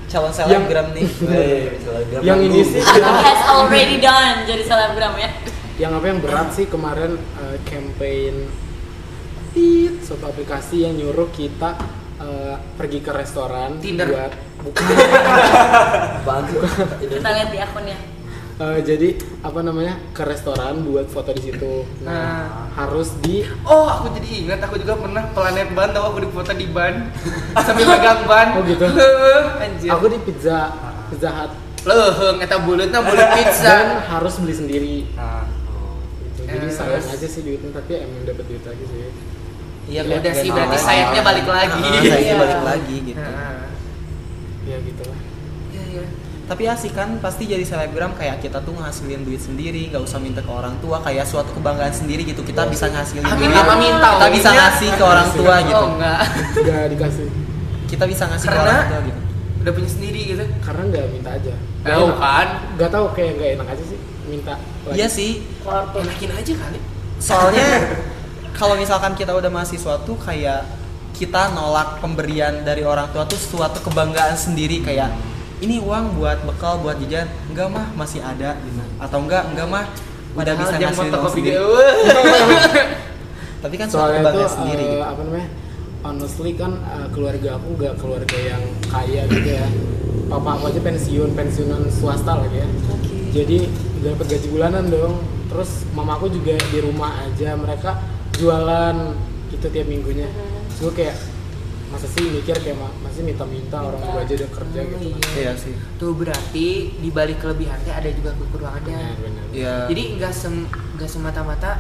[0.06, 5.30] calon selebgram nih Eh, selebgram yang ini sih has already done jadi selebgram ya
[5.84, 8.48] yang apa yang berat sih kemarin eh, campaign
[9.52, 11.76] tit suatu aplikasi yang nyuruh kita
[12.24, 14.08] eh, pergi ke restoran Tinder.
[14.08, 14.32] buat
[14.64, 14.84] bukan
[17.04, 18.00] kita lihat di akunnya
[18.54, 21.90] Eh, jadi apa namanya ke restoran buat foto di situ.
[22.06, 26.30] Nah, harus di Oh, aku jadi ingat aku juga pernah planet ban tahu aku di
[26.30, 27.10] foto di ban
[27.66, 28.48] sambil pegang ban.
[28.54, 28.86] Oh, gitu?
[29.58, 29.90] Anjir.
[29.90, 30.70] aku di pizza
[31.10, 31.52] pizza hut
[31.84, 33.76] Leuheung eta bulutna bulut dan pizza.
[34.08, 34.98] harus beli sendiri.
[35.18, 35.50] Nah,
[36.76, 39.00] sayang aja sih duitnya tapi emang dapat duit lagi sih.
[39.86, 40.86] iya Ya udah sih ganti berarti lagi.
[40.86, 41.80] sayapnya balik lagi.
[41.80, 42.36] Ah, sayapnya Iya.
[42.40, 43.22] balik lagi gitu
[44.64, 45.20] Ya gitu lah.
[45.70, 46.04] Iya, iya.
[46.44, 50.40] tapi asik kan pasti jadi selebgram kayak kita tuh ngasilin duit sendiri nggak usah minta
[50.40, 54.08] ke orang tua kayak suatu kebanggaan sendiri gitu kita bisa ngasilin Amin duit apa minta?
[54.14, 56.20] kita bisa ngasih ke orang tua gitu Oh, enggak.
[56.68, 57.28] Gak dikasih
[57.86, 59.20] kita bisa ngasih ke Karena- orang tua gitu
[59.56, 60.44] Udah punya sendiri gitu.
[60.60, 61.54] karena nggak minta aja.
[61.82, 62.48] Tahu kan?
[62.76, 64.54] Gak tahu kayak nggak enak aja sih minta.
[64.84, 64.94] lagi.
[64.94, 65.32] iya sih
[65.72, 66.80] Enakin aja kali.
[67.24, 67.96] soalnya
[68.60, 70.68] kalau misalkan kita udah mahasiswa tuh kayak
[71.14, 75.14] kita nolak pemberian dari orang tua tuh suatu kebanggaan sendiri kayak
[75.64, 77.30] ini uang buat bekal buat jajan.
[77.48, 78.84] Enggak mah masih ada gitu.
[79.00, 79.86] Atau enggak enggak mah
[80.34, 81.56] udah Padahal bisa ngasilin uang sendiri.
[83.64, 85.48] tapi kan suatu soalnya itu sendiri eh, gitu apa namanya
[86.04, 89.68] honestly kan eh, keluarga aku nggak keluarga yang kaya gitu ya.
[90.28, 92.68] Papa aku aja pensiun pensiunan swasta lagi ya.
[93.32, 93.72] Jadi
[94.04, 95.16] udah dapat gaji bulanan dong
[95.54, 98.02] terus mama aku juga di rumah aja mereka
[98.34, 99.14] jualan
[99.48, 100.26] gitu tiap minggunya.
[100.68, 101.16] Terus gue kayak
[101.88, 105.30] masa sih mikir kayak "Ma- masih minta-minta orang tua aja udah kerja Oh, gitu kan.
[105.38, 105.74] Iya sih.
[105.96, 109.02] Tuh berarti di balik kelebihannya ada juga kekurangannya.
[109.14, 109.76] benar iya.
[109.86, 110.66] Jadi nggak sem
[110.98, 111.72] nggak semata-mata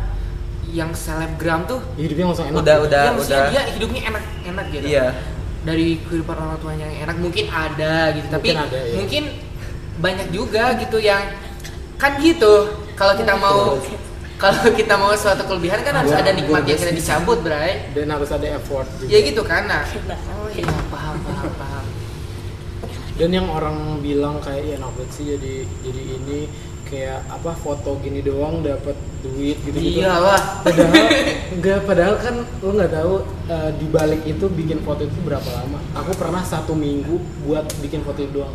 [0.69, 2.61] yang selebgram tuh hidupnya langsung enak.
[2.61, 2.85] Udah gitu.
[2.85, 3.43] udah ya, udah.
[3.49, 4.85] dia hidupnya enak-enak gitu.
[4.85, 5.07] iya.
[5.65, 8.93] Dari kehidupan orang tuanya yang enak mungkin ada gitu, tapi Mungkin ada, ya.
[9.01, 9.23] mungkin
[9.97, 11.23] banyak juga gitu yang
[11.97, 12.82] kan gitu.
[12.93, 13.59] Kalau kita mau
[14.35, 16.99] kalau kita mau suatu kelebihan kan harus Gua- ada nikmat gua yang kita bisa.
[17.15, 17.71] dicabut, Bray.
[17.91, 19.83] dan harus ada effort juga Ya gitu kan nah.
[20.35, 21.85] Oh iya, paham paham paham.
[23.13, 26.39] dan yang orang bilang kayak ya nafet sih jadi jadi ini
[26.83, 30.61] kayak apa foto gini doang dapat duit gitu gitu Iyalah.
[30.61, 31.05] padahal
[31.53, 33.13] enggak padahal kan lo nggak tahu
[33.47, 38.01] eh, di balik itu bikin foto itu berapa lama aku pernah satu minggu buat bikin
[38.01, 38.53] foto itu doang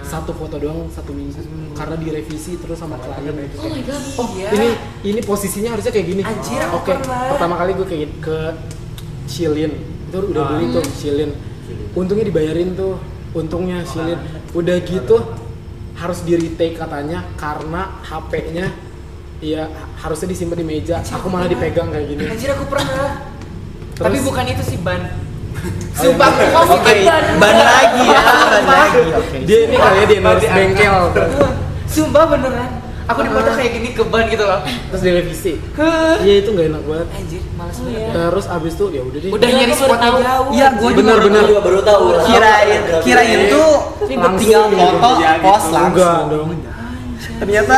[0.00, 1.36] satu foto doang satu minggu.
[1.72, 3.34] Karena direvisi terus sama klien.
[3.58, 4.02] Oh my god.
[4.16, 4.48] oh Iya.
[4.52, 4.68] ini
[5.04, 6.22] ini posisinya harusnya kayak gini.
[6.22, 7.28] Anjir, aku oke pernah.
[7.30, 8.38] pertama kali gue kayak ke
[9.24, 9.72] Shilin.
[10.08, 11.30] Itu udah beli tuh Shilin.
[11.92, 12.96] Untungnya dibayarin tuh
[13.32, 14.18] untungnya Shilin.
[14.52, 15.16] udah gitu
[15.94, 18.66] harus di retake katanya karena HP-nya
[19.38, 19.66] ya
[19.98, 21.02] harusnya disimpan di meja.
[21.02, 22.22] Aku malah dipegang kayak gini.
[22.24, 23.30] Anjir aku pernah.
[23.94, 25.23] Terus- Tapi bukan itu sih ban.
[25.94, 27.24] Sumpah aku Oh, ngomong bukan ban.
[27.38, 29.00] ban lagi ya ban lagi
[29.42, 30.96] dia ini kali ya di endorse bengkel
[31.86, 32.70] Sumpah beneran.
[33.04, 34.64] Aku dipoto kayak gini ke ban gitu loh.
[34.64, 36.14] terus direvisi Heh.
[36.20, 38.00] iya itu nggak enak banget Anjir, males Oh, banget.
[38.00, 38.08] iya.
[38.10, 40.18] terus abis itu ya udah deh Udah nyari spotnya tahu.
[40.18, 40.48] jauh.
[40.50, 41.44] iya gue juga Bener, baru bener.
[41.44, 43.70] juga baru tahu kirain kirain tuh
[44.04, 45.08] Langsung tinggal foto
[45.38, 45.76] post gitu.
[45.76, 46.48] Enggak langsung dong
[47.40, 47.76] ternyata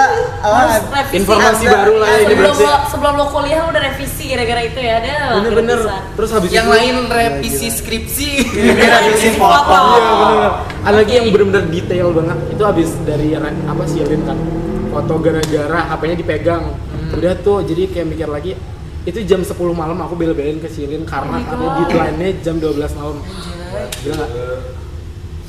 [0.93, 1.17] revisi.
[1.23, 1.75] informasi Ada.
[1.75, 4.95] baru lah ini sebelum berarti lo, sebelum lo kuliah lo udah revisi gara-gara itu ya
[5.01, 5.79] ada bener-bener
[6.17, 8.31] terus habis Yang itu lain revisi skripsi.
[8.95, 10.53] revisi foto Iya bener.
[10.87, 12.39] Ada lagi yang bener-bener detail banget.
[12.55, 14.39] Itu habis dari apa sih Lin kan?
[14.93, 16.65] Foto gara-gara HP-nya dipegang.
[17.17, 18.53] Udah tuh jadi kayak mikir lagi
[19.07, 23.19] itu jam 10 malam aku bela-belain ke Silin karena katanya deadline-nya jam 12 malam.
[24.03, 24.27] Gila?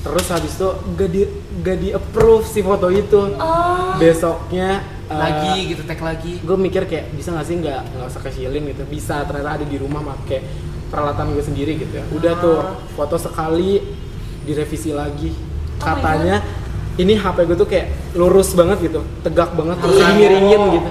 [0.07, 1.21] Terus habis itu gak di
[1.59, 3.19] gak di approve si foto itu.
[3.33, 3.95] Oh.
[3.95, 6.39] Besoknya eh, lagi gitu tag lagi.
[6.39, 9.65] gue mikir kayak bisa gak sih nggak nggak usah ke Shilin gitu bisa ternyata ada
[9.65, 10.43] di rumah pakai
[10.87, 12.57] peralatan gue sendiri gitu ya udah tuh
[12.93, 13.79] foto sekali
[14.41, 15.31] direvisi lagi
[15.77, 16.39] Oh katanya
[16.95, 20.07] ini HP gue tuh kayak lurus banget gitu tegak banget terus Oh.
[20.07, 20.89] dimiringin gitu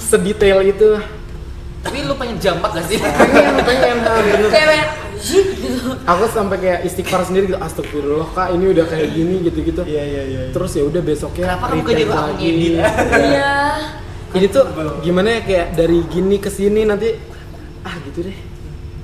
[0.00, 0.90] sedetail itu
[1.82, 2.94] Tapi lu pengen jambak gak sih?
[2.98, 9.08] pengen pengen ah, gitu aku sampai kayak istighfar sendiri gitu astagfirullah kak ini udah kayak
[9.14, 12.74] gini gitu gitu iya iya iya terus ya udah besoknya Kenapa kamu nyuruh aku ngedit?
[13.22, 13.54] iya
[14.32, 14.64] ini tuh
[15.04, 17.14] gimana ya kayak dari gini ke sini nanti
[17.86, 18.38] ah gitu deh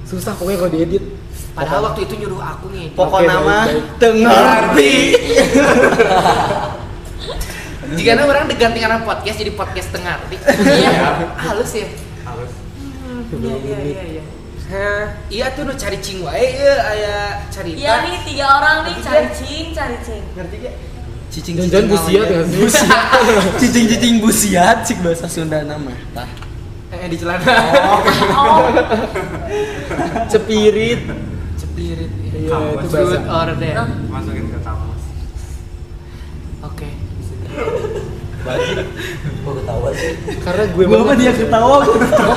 [0.08, 1.04] susah pokoknya kalau diedit
[1.58, 2.94] Padahal waktu itu nyuruh aku ngedit.
[2.94, 3.56] pokok nama
[3.98, 4.94] tengerti
[7.88, 10.36] Jika orang diganti karena podcast jadi podcast tengah arti.
[10.60, 11.32] Iya.
[11.40, 11.88] Halus ya.
[12.28, 12.52] Halus.
[13.32, 14.24] Iya iya iya iya.
[14.68, 17.72] Hah, iya tuh nu cari cing wae ieu aya carita.
[17.74, 20.74] iya nih tiga orang nih cari cing cari cing Ngerti gak?
[21.28, 22.88] cicing Jangan-jangan busiat nggak sih?
[23.60, 26.28] cicing cicing busiat cik bahasa Sunda nama tah
[26.88, 27.44] Eh di celana.
[28.32, 28.64] oh
[30.26, 31.00] cepirit
[31.56, 32.10] Cepirit.
[32.28, 32.92] iya itu Kampus.
[32.92, 33.84] bahasa.
[34.08, 35.02] Masukin ke kamus.
[36.62, 36.88] Oke.
[38.48, 40.12] Kok ketawa sih?
[40.40, 42.36] karena gue gua mah dia ketawa gua ketawa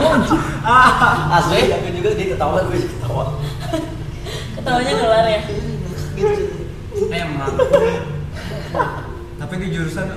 [1.31, 3.23] Asli, aku juga dia ketawa, gue ketawa.
[4.59, 5.41] ketawanya keluar ya
[7.11, 7.55] Emang.
[9.41, 10.07] Tapi di jurusan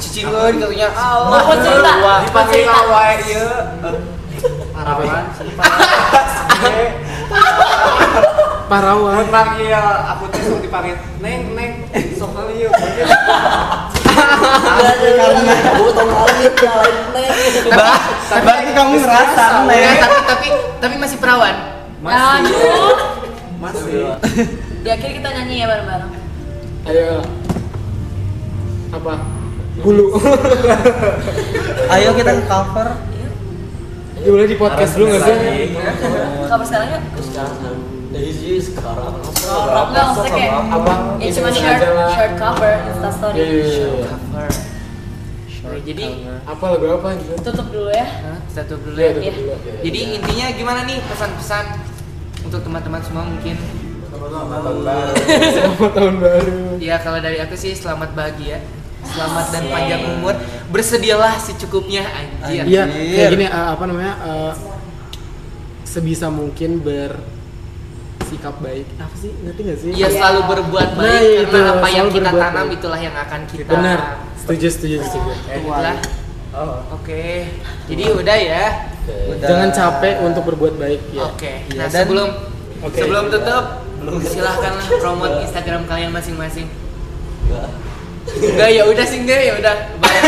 [0.00, 1.56] Cicing euy katanya mau Allah.
[1.60, 3.48] cerita mau cerita wae ieu.
[4.72, 5.24] Parawan.
[8.70, 11.72] parawan Panggil aku teh sok dipanggil neng neng
[12.16, 12.72] sok kali yuk.
[14.40, 15.22] Karena ya,
[17.12, 17.32] neng.
[18.40, 20.46] berarti kamu ngerasa Ya, neng tapi tapi
[20.80, 21.56] tapi masih perawan.
[22.00, 22.96] aduh
[23.60, 24.16] Masih.
[24.80, 26.12] di akhir kita nyanyi ya bareng-bareng.
[26.88, 27.20] Ayo
[28.90, 29.14] apa?
[29.80, 30.06] Bulu.
[31.90, 32.88] Ayo kita cover.
[34.20, 35.36] Ya boleh di podcast dulu nggak sih?
[36.44, 37.02] Kabar sekarang yuk.
[37.20, 37.56] Sekarang
[38.10, 42.10] Daisy sekarang Enggak, maksudnya kayak apa ya cuma short lah.
[42.10, 43.86] short cover insta Iya, story iya, iya.
[44.04, 44.48] Cover.
[45.60, 46.04] Oke, jadi
[46.42, 49.20] apa lagu apa gitu tutup dulu ya Hah, kita tutup dulu Iya, ya.
[49.20, 49.32] Iya.
[49.32, 49.54] dulu.
[49.80, 51.64] Jadi intinya gimana nih pesan-pesan
[52.42, 53.56] untuk teman-teman semua mungkin?
[54.10, 58.60] selamat tahun baru Ya kalau dari aku sih selamat bahagia,
[59.02, 60.34] selamat dan panjang umur.
[60.68, 62.64] Bersedialah secukupnya anjir.
[62.64, 64.52] iya kayak gini eh, apa namanya eh,
[65.82, 66.84] sebisa mungkin
[68.30, 71.88] bersikap baik apa sih ngerti nggak sih Iya selalu berbuat Nah, baik itu, karena apa
[71.90, 72.76] yang kita tanam baik.
[72.78, 73.98] itulah yang akan kita benar
[74.38, 75.96] setuju setuju setuju Itulah.
[76.50, 76.78] Oh.
[76.94, 77.46] Oke.
[77.86, 78.64] Jadi udah ya.
[79.06, 79.42] Udah.
[79.44, 81.66] jangan capek untuk berbuat baik ya Oke.
[81.66, 82.28] Iya, Nah, dan- sebelum
[82.80, 82.96] Oke.
[82.96, 83.64] sebelum tutup
[84.24, 86.70] silahkanlah promote Instagram kalian masing-masing.
[88.30, 89.74] Enggak ya udah sih enggak ya udah.
[90.00, 90.22] Bye.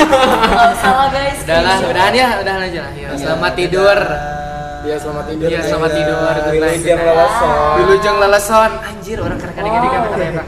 [0.50, 2.92] oh, salah guys Udah lah, udahan ya, udahan aja lah.
[2.92, 3.98] Ya, selamat tidur.
[4.82, 6.16] Ya selamat tidur Iya, selamat tidur.
[6.16, 6.80] Good night.
[6.82, 7.52] Wilujeng lalason.
[7.78, 8.70] Wilujeng lalason.
[8.82, 9.82] Anjir, orang kadang-kadang Oh.
[9.82, 10.44] dikata ternyata.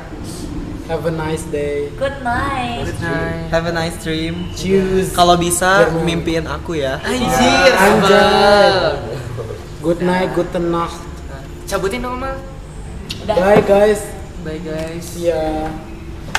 [0.84, 3.48] have a nice day good night Good night.
[3.48, 6.04] have a nice dream choose kalau bisa Jerman.
[6.04, 7.72] mimpiin aku ya Anjir, Anjay.
[7.72, 8.76] sebel.
[9.80, 10.92] good night good night
[11.64, 12.36] Cabutin dong, Mal.
[13.16, 14.04] udah bye guys
[14.44, 15.72] bye guys Iya.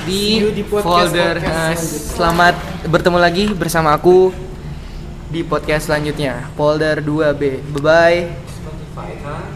[0.06, 2.14] di, See you di podcast- folder podcast selanjutnya.
[2.14, 4.30] selamat bertemu lagi bersama aku
[5.30, 6.50] di podcast selanjutnya.
[6.54, 7.42] Folder 2B
[7.74, 8.20] bye bye
[8.50, 9.55] Spotify Iya.